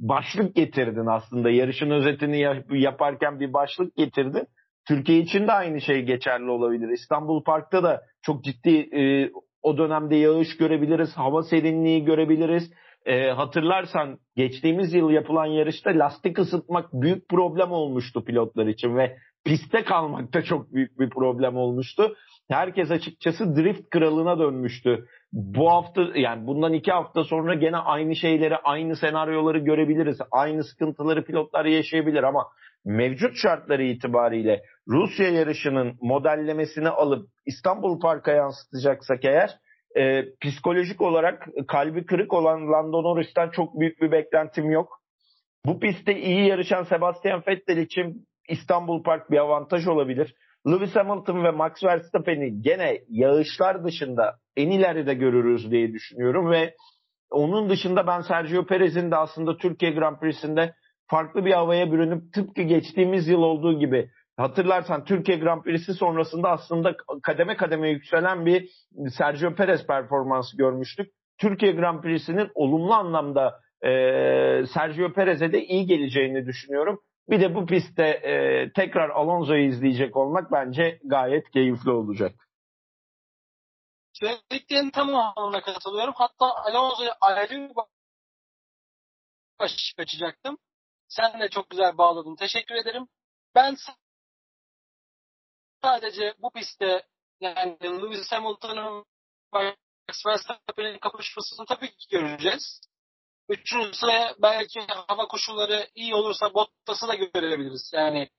başlık 0.00 0.54
getirdin 0.54 1.06
aslında. 1.06 1.50
Yarışın 1.50 1.90
özetini 1.90 2.40
yaparken 2.70 3.40
bir 3.40 3.52
başlık 3.52 3.96
getirdin. 3.96 4.46
Türkiye 4.88 5.18
için 5.18 5.46
de 5.46 5.52
aynı 5.52 5.80
şey 5.80 6.02
geçerli 6.02 6.50
olabilir. 6.50 6.88
İstanbul 6.88 7.44
Park'ta 7.44 7.82
da 7.82 8.02
çok 8.22 8.44
ciddi 8.44 8.70
e, 8.70 9.30
o 9.62 9.78
dönemde 9.78 10.16
yağış 10.16 10.56
görebiliriz, 10.56 11.16
hava 11.16 11.42
serinliği 11.42 12.04
görebiliriz. 12.04 12.70
E, 13.06 13.30
hatırlarsan 13.30 14.18
geçtiğimiz 14.36 14.94
yıl 14.94 15.10
yapılan 15.10 15.46
yarışta 15.46 15.90
lastik 15.90 16.38
ısıtmak 16.38 16.92
büyük 16.92 17.28
problem 17.28 17.72
olmuştu 17.72 18.24
pilotlar 18.24 18.66
için 18.66 18.96
ve 18.96 19.16
piste 19.44 19.84
kalmak 19.84 20.34
da 20.34 20.42
çok 20.42 20.74
büyük 20.74 20.98
bir 20.98 21.10
problem 21.10 21.56
olmuştu. 21.56 22.16
Herkes 22.50 22.90
açıkçası 22.90 23.56
drift 23.56 23.90
kralına 23.90 24.38
dönmüştü. 24.38 25.06
Bu 25.32 25.70
hafta 25.70 26.02
yani 26.14 26.46
bundan 26.46 26.72
iki 26.72 26.92
hafta 26.92 27.24
sonra 27.24 27.54
gene 27.54 27.76
aynı 27.76 28.16
şeyleri, 28.16 28.56
aynı 28.56 28.96
senaryoları 28.96 29.58
görebiliriz. 29.58 30.18
Aynı 30.30 30.64
sıkıntıları 30.64 31.24
pilotlar 31.24 31.64
yaşayabilir 31.64 32.22
ama 32.22 32.46
mevcut 32.84 33.36
şartları 33.36 33.82
itibariyle 33.82 34.62
Rusya 34.88 35.28
yarışının 35.28 35.96
modellemesini 36.00 36.88
alıp 36.88 37.28
İstanbul 37.46 38.00
Park'a 38.00 38.32
yansıtacaksak 38.32 39.24
eğer 39.24 39.50
e, 39.96 40.24
psikolojik 40.40 41.00
olarak 41.00 41.48
kalbi 41.68 42.06
kırık 42.06 42.32
olan 42.32 42.72
Lando 42.72 43.02
Norris'ten 43.02 43.50
çok 43.50 43.80
büyük 43.80 44.00
bir 44.00 44.12
beklentim 44.12 44.70
yok. 44.70 45.02
Bu 45.66 45.80
pistte 45.80 46.20
iyi 46.20 46.48
yarışan 46.48 46.82
Sebastian 46.82 47.42
Vettel 47.48 47.76
için 47.76 48.26
İstanbul 48.48 49.02
Park 49.02 49.30
bir 49.30 49.38
avantaj 49.38 49.86
olabilir. 49.86 50.34
Lewis 50.66 50.96
Hamilton 50.96 51.44
ve 51.44 51.50
Max 51.50 51.84
Verstappen'i 51.84 52.62
gene 52.62 52.98
yağışlar 53.08 53.84
dışında 53.84 54.36
en 54.56 54.70
ileride 54.70 55.14
görürüz 55.14 55.70
diye 55.70 55.92
düşünüyorum 55.92 56.50
ve 56.50 56.74
onun 57.30 57.70
dışında 57.70 58.06
ben 58.06 58.20
Sergio 58.20 58.66
Perez'in 58.66 59.10
de 59.10 59.16
aslında 59.16 59.56
Türkiye 59.56 59.92
Grand 59.92 60.18
Prix'sinde 60.20 60.74
farklı 61.12 61.44
bir 61.44 61.52
havaya 61.52 61.92
bürünüp 61.92 62.32
tıpkı 62.32 62.62
geçtiğimiz 62.62 63.28
yıl 63.28 63.42
olduğu 63.42 63.78
gibi 63.78 64.10
hatırlarsan 64.36 65.04
Türkiye 65.04 65.38
Grand 65.38 65.62
Prix'si 65.62 65.94
sonrasında 65.94 66.50
aslında 66.50 66.96
kademe 67.22 67.56
kademe 67.56 67.90
yükselen 67.90 68.46
bir 68.46 68.70
Sergio 69.16 69.54
Perez 69.54 69.86
performansı 69.86 70.56
görmüştük. 70.56 71.12
Türkiye 71.38 71.72
Grand 71.72 72.02
Prix'sinin 72.02 72.50
olumlu 72.54 72.94
anlamda 72.94 73.60
e, 73.82 73.90
Sergio 74.74 75.12
Perez'e 75.12 75.52
de 75.52 75.64
iyi 75.64 75.86
geleceğini 75.86 76.46
düşünüyorum. 76.46 77.00
Bir 77.30 77.40
de 77.40 77.54
bu 77.54 77.66
pistte 77.66 78.04
e, 78.04 78.72
tekrar 78.72 79.10
Alonso'yu 79.10 79.68
izleyecek 79.68 80.16
olmak 80.16 80.52
bence 80.52 81.00
gayet 81.04 81.50
keyifli 81.50 81.90
olacak. 81.90 82.32
Söylediklerin 84.12 84.90
tamamına 84.90 85.60
katılıyorum. 85.60 86.14
Hatta 86.16 86.46
Alonso'yu 86.64 87.10
ayrı 87.20 87.70
baş 89.60 89.94
kaçacaktım. 89.96 90.58
Sen 91.16 91.40
de 91.40 91.48
çok 91.48 91.70
güzel 91.70 91.98
bağladın. 91.98 92.36
Teşekkür 92.36 92.74
ederim. 92.74 93.08
Ben 93.54 93.76
sadece 95.82 96.34
bu 96.38 96.50
pistte 96.50 97.06
yani 97.40 97.78
Lewis 97.82 98.32
Hamilton'ın 98.32 99.04
Max 99.52 100.26
Verstappen'in 100.26 100.98
kapışmasını 100.98 101.66
tabii 101.66 101.96
ki 101.96 102.08
göreceğiz. 102.10 102.80
Üçüncü 103.48 103.94
sıraya 103.94 104.34
belki 104.42 104.80
hava 104.80 105.28
koşulları 105.28 105.90
iyi 105.94 106.14
olursa 106.14 106.54
Bottas'ı 106.54 107.08
da 107.08 107.14
görebiliriz. 107.14 107.90
Yani 107.94 108.30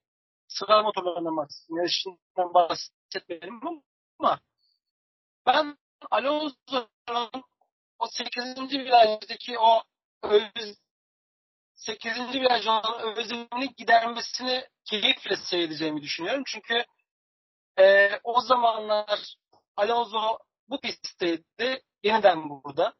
sıra 0.47 0.83
motorlarından 0.83 1.37
bahsettim. 1.37 1.77
Yarışından 1.77 2.53
bahsetmeyelim 2.53 3.61
ama 4.19 4.39
ben 5.45 5.77
Alonso'nun 6.11 7.43
o 7.99 8.07
8. 8.07 8.71
virajdaki 8.71 9.59
o 9.59 9.83
öz 10.23 10.82
8. 11.75 12.33
virajın 12.33 12.81
özlemini 13.17 13.75
gidermesini 13.77 14.67
keyifle 14.85 15.35
seyredeceğimi 15.35 16.01
düşünüyorum. 16.01 16.43
Çünkü 16.45 16.85
e, 17.79 18.09
o 18.23 18.41
zamanlar 18.41 19.35
Alonso 19.75 20.37
bu 20.69 20.79
pistteydi. 20.79 21.81
Yeniden 22.03 22.49
burada. 22.49 22.93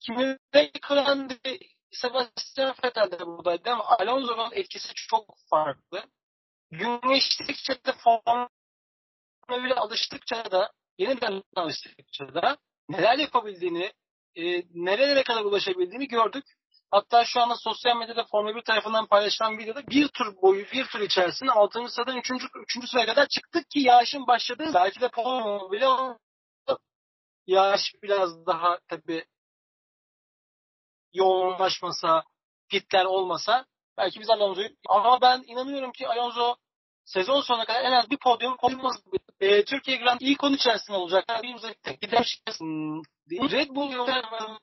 Kimi 0.00 0.38
Raikkonen'de 0.54 1.58
Sebastian 1.90 2.74
Vettel 2.84 3.10
de 3.10 3.26
buradaydı 3.26 3.70
ama 3.70 3.84
Alonso'nun 3.84 4.52
etkisi 4.52 4.94
çok 4.94 5.24
farklı. 5.50 6.04
Gün 6.70 7.00
geçtikçe 7.00 7.72
de 7.84 7.92
Formula 7.92 8.48
1'e 9.48 9.74
alıştıkça 9.74 10.50
da 10.50 10.72
yeniden 10.98 11.42
alıştıkça 11.56 12.34
da 12.34 12.56
neler 12.88 13.18
yapabildiğini, 13.18 13.92
e, 14.34 14.42
nerelere 14.74 15.22
kadar 15.22 15.44
ulaşabildiğini 15.44 16.08
gördük. 16.08 16.44
Hatta 16.90 17.24
şu 17.24 17.40
anda 17.40 17.56
sosyal 17.56 17.96
medyada 17.96 18.24
Formula 18.24 18.56
1 18.56 18.62
tarafından 18.62 19.06
paylaşılan 19.06 19.58
videoda 19.58 19.86
bir 19.86 20.08
tur 20.08 20.42
boyu, 20.42 20.64
bir 20.72 20.86
tur 20.86 21.00
içerisinde 21.00 21.52
6. 21.52 21.88
sıradan 21.88 22.16
3. 22.16 22.30
3. 22.30 22.88
sıraya 22.90 23.06
kadar 23.06 23.26
çıktık 23.26 23.70
ki 23.70 23.80
yağışın 23.80 24.26
başladığı 24.26 24.74
belki 24.74 25.00
de 25.00 25.08
polo 25.08 25.72
bile 25.72 25.86
yağış 27.46 27.94
biraz 28.02 28.46
daha 28.46 28.78
tabi 28.88 29.24
yoğunlaşmasa, 31.12 32.22
pitler 32.68 33.04
olmasa 33.04 33.66
belki 33.98 34.20
biz 34.20 34.30
Alonso'yu 34.30 34.68
ama 34.88 35.20
ben 35.20 35.42
inanıyorum 35.46 35.92
ki 35.92 36.08
Alonso 36.08 36.56
sezon 37.12 37.40
sonuna 37.40 37.64
kadar 37.64 37.84
en 37.84 37.92
az 37.92 38.10
bir 38.10 38.16
podyum 38.16 38.56
koymaz. 38.56 38.96
E, 39.40 39.64
Türkiye 39.64 39.96
Grand 39.96 40.20
ilk 40.20 40.44
10 40.44 40.52
içerisinde 40.52 40.96
olacak. 40.96 41.24
Gider 42.00 42.40
hmm, 42.58 43.02
Red 43.30 43.68
Bull 43.68 43.92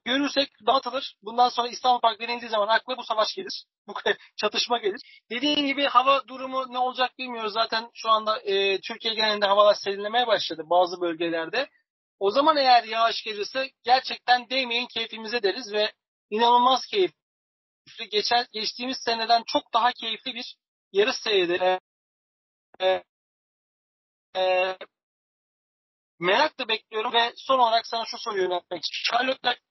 görürsek 0.05 0.49
dağıtılır. 0.65 1.15
Bundan 1.21 1.49
sonra 1.49 1.67
İstanbul 1.67 2.01
Park 2.01 2.19
denildiği 2.19 2.49
zaman 2.49 2.67
akla 2.67 2.97
bu 2.97 3.03
savaş 3.03 3.33
gelir. 3.35 3.63
Bu 3.87 3.93
çatışma 4.37 4.77
gelir. 4.77 5.01
Dediğim 5.29 5.67
gibi 5.67 5.85
hava 5.85 6.27
durumu 6.27 6.73
ne 6.73 6.77
olacak 6.77 7.17
bilmiyoruz. 7.17 7.53
Zaten 7.53 7.89
şu 7.93 8.09
anda 8.09 8.39
e, 8.39 8.81
Türkiye 8.81 9.13
genelinde 9.13 9.45
havalar 9.45 9.73
serinlemeye 9.73 10.27
başladı 10.27 10.63
bazı 10.65 11.01
bölgelerde. 11.01 11.69
O 12.19 12.31
zaman 12.31 12.57
eğer 12.57 12.83
yağış 12.83 13.23
gelirse 13.23 13.69
gerçekten 13.83 14.49
değmeyin 14.49 14.87
keyfimize 14.87 15.43
deriz 15.43 15.73
ve 15.73 15.91
inanılmaz 16.29 16.85
keyifli. 16.85 17.13
Geçen, 18.11 18.45
geçtiğimiz 18.53 18.97
seneden 19.05 19.43
çok 19.47 19.73
daha 19.73 19.91
keyifli 19.91 20.33
bir 20.33 20.55
yarış 20.91 21.15
seyredi. 21.15 21.79
Ee, 22.81 23.03
e, 24.35 24.75
merakla 26.19 26.67
bekliyorum 26.67 27.13
ve 27.13 27.33
son 27.35 27.59
olarak 27.59 27.87
sana 27.87 28.05
şu 28.05 28.17
soruyu 28.17 28.43
yöneltmek 28.43 28.83
istiyorum. 28.83 29.35
Charlotte 29.43 29.61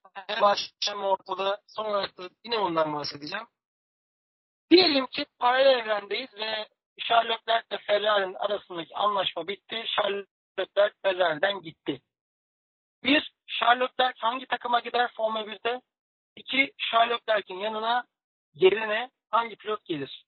başlayacağım 0.41 1.05
ortada. 1.05 1.61
Son 1.67 1.85
olarak 1.85 2.19
da 2.19 2.31
yine 2.45 2.59
ondan 2.59 2.93
bahsedeceğim. 2.93 3.47
Diyelim 4.71 5.07
ki 5.07 5.27
paralel 5.39 5.79
evrendeyiz 5.79 6.35
ve 6.35 6.69
Charlotte 6.99 7.63
ile 7.71 7.79
Ferrari'nin 7.87 8.35
arasındaki 8.35 8.97
anlaşma 8.97 9.49
bitti. 9.49 9.85
Charlotte 9.97 10.93
Ferrari'den 11.03 11.61
gitti. 11.61 12.01
Bir, 13.03 13.33
Charlotte 13.47 14.13
hangi 14.19 14.47
takıma 14.47 14.81
gider 14.81 15.11
Formula 15.17 15.41
1'de? 15.41 15.81
İki, 16.37 16.73
Charlotte 16.91 17.43
yanına 17.49 18.05
yerine 18.55 19.11
hangi 19.31 19.57
pilot 19.57 19.85
gelir? 19.85 20.25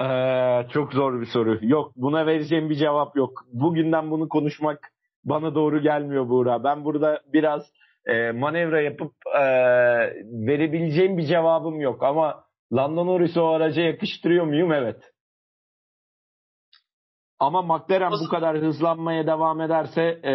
Ee, 0.00 0.68
çok 0.72 0.92
zor 0.92 1.20
bir 1.20 1.26
soru. 1.26 1.58
Yok 1.62 1.92
buna 1.96 2.26
vereceğim 2.26 2.70
bir 2.70 2.74
cevap 2.74 3.16
yok. 3.16 3.44
Bugünden 3.52 4.10
bunu 4.10 4.28
konuşmak 4.28 4.92
bana 5.24 5.54
doğru 5.54 5.82
gelmiyor 5.82 6.28
Buğra. 6.28 6.64
Ben 6.64 6.84
burada 6.84 7.22
biraz 7.32 7.62
e, 8.06 8.32
manevra 8.32 8.80
yapıp 8.80 9.12
e, 9.34 9.42
verebileceğim 10.46 11.18
bir 11.18 11.26
cevabım 11.26 11.80
yok. 11.80 12.02
Ama 12.02 12.44
Lando 12.72 13.06
Norris'i 13.06 13.40
o 13.40 13.46
araca 13.46 13.82
yakıştırıyor 13.82 14.44
muyum? 14.44 14.72
Evet. 14.72 15.14
Ama 17.38 17.62
McLaren 17.62 18.12
bu 18.12 18.28
kadar 18.28 18.56
hızlanmaya 18.58 19.26
devam 19.26 19.60
ederse 19.60 20.02
e, 20.02 20.32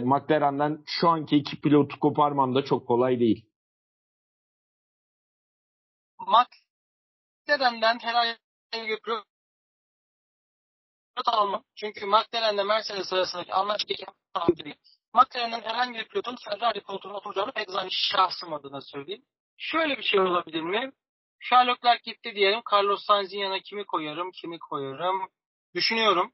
McLaren'den 0.00 0.82
şu 0.86 1.08
anki 1.08 1.36
iki 1.36 1.60
pilotu 1.60 2.00
koparmam 2.00 2.54
da 2.54 2.64
çok 2.64 2.86
kolay 2.86 3.20
değil. 3.20 3.46
McLaren'den 6.20 7.98
herhangi 8.02 8.36
pilot 8.72 9.24
almam. 11.26 11.64
Çünkü 11.74 12.06
McLaren'le 12.06 12.66
Mercedes 12.66 13.12
arasındaki 13.12 13.54
anlaşmayı 13.54 13.98
değil. 14.64 14.76
McLaren'den 15.14 15.60
herhangi 15.60 15.98
bir 15.98 16.08
pilotun 16.08 16.36
Ferrari 16.44 16.80
koltuğuna 16.80 17.16
oturacağını 17.16 17.52
pek 17.52 17.70
zannı 17.70 17.88
şahsım 17.90 18.52
adına 18.52 18.80
söyleyeyim. 18.80 19.24
Şöyle 19.56 19.98
bir 19.98 20.02
şey 20.02 20.20
olabilir 20.20 20.60
mi? 20.60 20.92
Sherlock 21.40 21.84
Leclerc 21.84 22.10
gitti 22.10 22.34
diyelim. 22.34 22.62
Carlos 22.72 23.04
Sainz'in 23.04 23.38
yanına 23.38 23.58
kimi 23.58 23.86
koyarım, 23.86 24.30
kimi 24.30 24.58
koyarım? 24.58 25.28
Düşünüyorum. 25.74 26.32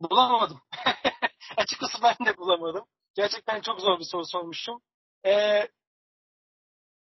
Bulamadım. 0.00 0.60
Açıkçası 1.56 2.02
ben 2.02 2.26
de 2.26 2.36
bulamadım. 2.36 2.84
Gerçekten 3.14 3.60
çok 3.60 3.80
zor 3.80 3.98
bir 3.98 4.04
soru 4.04 4.24
sormuşum. 4.24 4.82
Ee, 5.26 5.68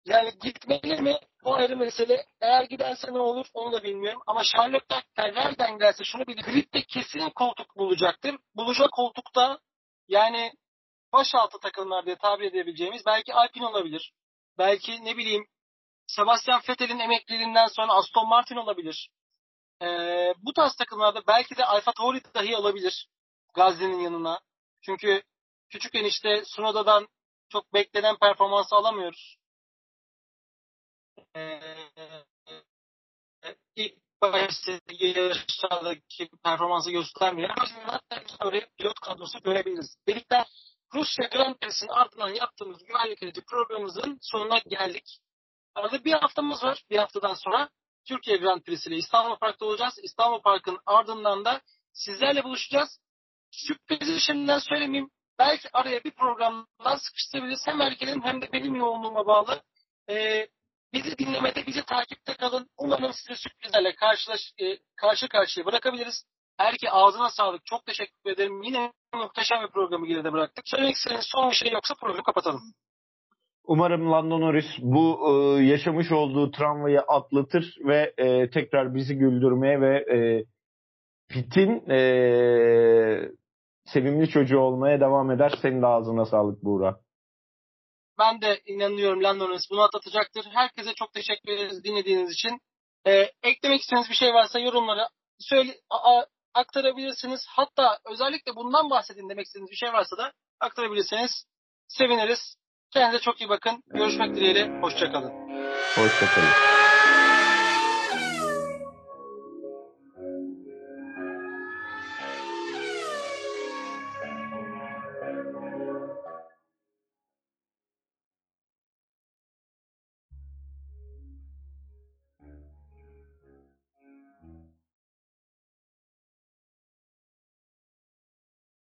yani 0.05 0.33
gitmeli 0.43 1.03
mi? 1.03 1.19
O 1.43 1.55
ayrı 1.55 1.77
mesele. 1.77 2.27
Eğer 2.41 2.65
giderse 2.65 3.13
ne 3.13 3.19
olur 3.19 3.47
onu 3.55 3.73
da 3.73 3.83
bilmiyorum. 3.83 4.23
Ama 4.27 4.43
Charlotte 4.45 5.03
nereden 5.19 5.79
gelse 5.79 6.05
şunu 6.05 6.27
bilir. 6.27 6.43
Grid'de 6.43 6.83
kesin 6.83 7.31
koltuk 7.31 7.77
bulacaktır. 7.77 8.37
Bulacak 8.55 8.93
koltukta 8.93 9.59
yani 10.09 10.53
başaltı 11.13 11.59
takımlar 11.59 12.07
diye 12.07 12.17
tabir 12.17 12.45
edebileceğimiz 12.45 13.07
belki 13.07 13.35
Alpine 13.35 13.67
olabilir. 13.67 14.13
Belki 14.59 15.05
ne 15.05 15.17
bileyim 15.17 15.47
Sebastian 16.07 16.61
Vettel'in 16.69 16.99
emekliliğinden 16.99 17.67
sonra 17.67 17.93
Aston 17.93 18.29
Martin 18.29 18.57
olabilir. 18.57 19.11
Ee, 19.83 20.35
bu 20.39 20.53
tarz 20.53 20.77
takımlarda 20.77 21.27
belki 21.27 21.57
de 21.57 21.65
Alfa 21.65 21.93
Tauri 21.93 22.21
dahi 22.35 22.57
olabilir 22.57 23.09
Gazze'nin 23.55 24.01
yanına. 24.01 24.41
Çünkü 24.83 25.23
küçük 25.69 25.95
enişte 25.95 26.45
Sunoda'dan 26.45 27.09
çok 27.49 27.75
beklenen 27.75 28.17
performansı 28.19 28.77
alamıyoruz. 28.77 29.40
Ee, 31.37 31.61
ilk 33.77 33.95
başta 34.23 34.73
yarışlardaki 34.91 36.29
performansı 36.45 36.91
göstermiyor. 36.91 37.51
Tauri 38.39 38.67
pilot 38.79 39.01
kadrosu 39.01 39.39
görebiliriz. 39.41 39.97
Birlikte 40.07 40.45
Rusya 40.95 41.29
Grand 41.29 41.55
Prix'sinin 41.55 41.91
ardından 41.91 42.29
yaptığımız 42.29 42.85
güvenlik 42.85 43.23
üretici 43.23 43.45
programımızın 43.45 44.19
sonuna 44.23 44.59
geldik. 44.59 45.19
Arada 45.75 46.05
bir 46.05 46.13
haftamız 46.13 46.65
var. 46.65 46.85
Bir 46.91 46.99
haftadan 46.99 47.35
sonra 47.35 47.71
Türkiye 48.05 48.37
Grand 48.37 48.63
Prix 48.63 48.87
ile 48.87 48.97
İstanbul 48.97 49.37
Park'ta 49.37 49.67
olacağız. 49.67 49.95
İstanbul 50.03 50.43
Park'ın 50.43 50.79
ardından 50.87 51.45
da 51.45 51.61
sizlerle 51.93 52.45
buluşacağız. 52.45 53.01
Sürprizi 53.51 54.21
şimdiden 54.21 54.59
söylemeyeyim. 54.59 55.11
Belki 55.39 55.69
araya 55.73 56.05
bir 56.05 56.11
programdan 56.11 56.97
sıkıştırabiliriz. 56.97 57.67
Hem 57.67 57.81
Erken'in 57.81 58.23
hem 58.23 58.43
de 58.43 58.53
benim 58.53 58.75
yoğunluğuma 58.75 59.27
bağlı. 59.27 59.63
Ee, 60.09 60.49
bizi 60.93 61.19
dinlemede, 61.19 61.67
bizi 61.67 61.85
takipte 61.85 62.35
kalın. 62.35 62.67
Umarım 62.79 63.13
size 63.13 63.35
sürprizlerle 63.35 63.95
karşılaş, 63.95 64.41
e, 64.59 64.65
karşı 64.97 65.29
karşıya 65.29 65.67
bırakabiliriz. 65.67 66.25
Erke 66.59 66.91
ağzına 66.91 67.31
sağlık. 67.31 67.67
Çok 67.67 67.87
teşekkür 67.87 68.31
ederim. 68.31 68.63
Yine 68.63 68.93
muhteşem 69.15 69.63
bir 69.63 69.71
programı 69.73 70.07
geride 70.07 70.33
bıraktık. 70.33 70.65
Söylemek 70.69 70.95
istediğiniz 70.95 71.27
son 71.29 71.51
bir 71.51 71.55
şey 71.55 71.73
yoksa 71.73 71.95
programı 71.95 72.23
kapatalım. 72.23 72.61
Umarım 73.65 74.13
Lando 74.13 74.41
Norris 74.41 74.67
bu 74.79 75.19
e, 75.29 75.63
yaşamış 75.65 76.13
olduğu 76.13 76.51
travmayı 76.51 77.01
atlatır 77.01 77.77
ve 77.85 78.15
e, 78.19 78.51
tekrar 78.51 78.95
bizi 78.95 79.19
güldürmeye 79.19 79.81
ve 79.81 79.97
e, 79.97 80.45
Pit'in 81.29 81.91
e, 81.91 83.31
sevimli 83.85 84.29
çocuğu 84.29 84.59
olmaya 84.59 85.01
devam 85.01 85.31
eder. 85.31 85.53
Senin 85.63 85.83
de 85.83 85.87
ağzına 85.87 86.25
sağlık 86.25 86.65
Buğra. 86.65 87.01
Ben 88.21 88.41
de 88.41 88.61
inanıyorum 88.67 89.23
Lando 89.23 89.49
Norris 89.49 89.71
bunu 89.71 89.83
atlatacaktır. 89.83 90.47
Herkese 90.53 90.95
çok 90.95 91.13
teşekkür 91.13 91.53
ederiz 91.53 91.85
dinlediğiniz 91.85 92.33
için. 92.33 92.61
E, 93.07 93.31
eklemek 93.43 93.81
istediğiniz 93.81 94.11
bir 94.11 94.15
şey 94.15 94.35
varsa 94.35 94.59
yorumlara 94.59 95.09
söyle, 95.39 95.75
a, 95.91 96.25
aktarabilirsiniz. 96.55 97.47
Hatta 97.49 97.99
özellikle 98.11 98.57
bundan 98.57 98.91
bahsedin 98.91 99.29
demek 99.29 99.47
istediğiniz 99.47 99.71
bir 99.71 99.77
şey 99.77 99.93
varsa 99.93 100.17
da 100.17 100.33
aktarabilirsiniz. 100.61 101.45
Seviniriz. 101.89 102.57
Kendinize 102.93 103.23
çok 103.23 103.41
iyi 103.41 103.49
bakın. 103.49 103.83
Görüşmek 103.87 104.37
dileğiyle. 104.37 104.81
Hoşçakalın. 104.81 105.33
Hoşçakalın. 105.97 106.80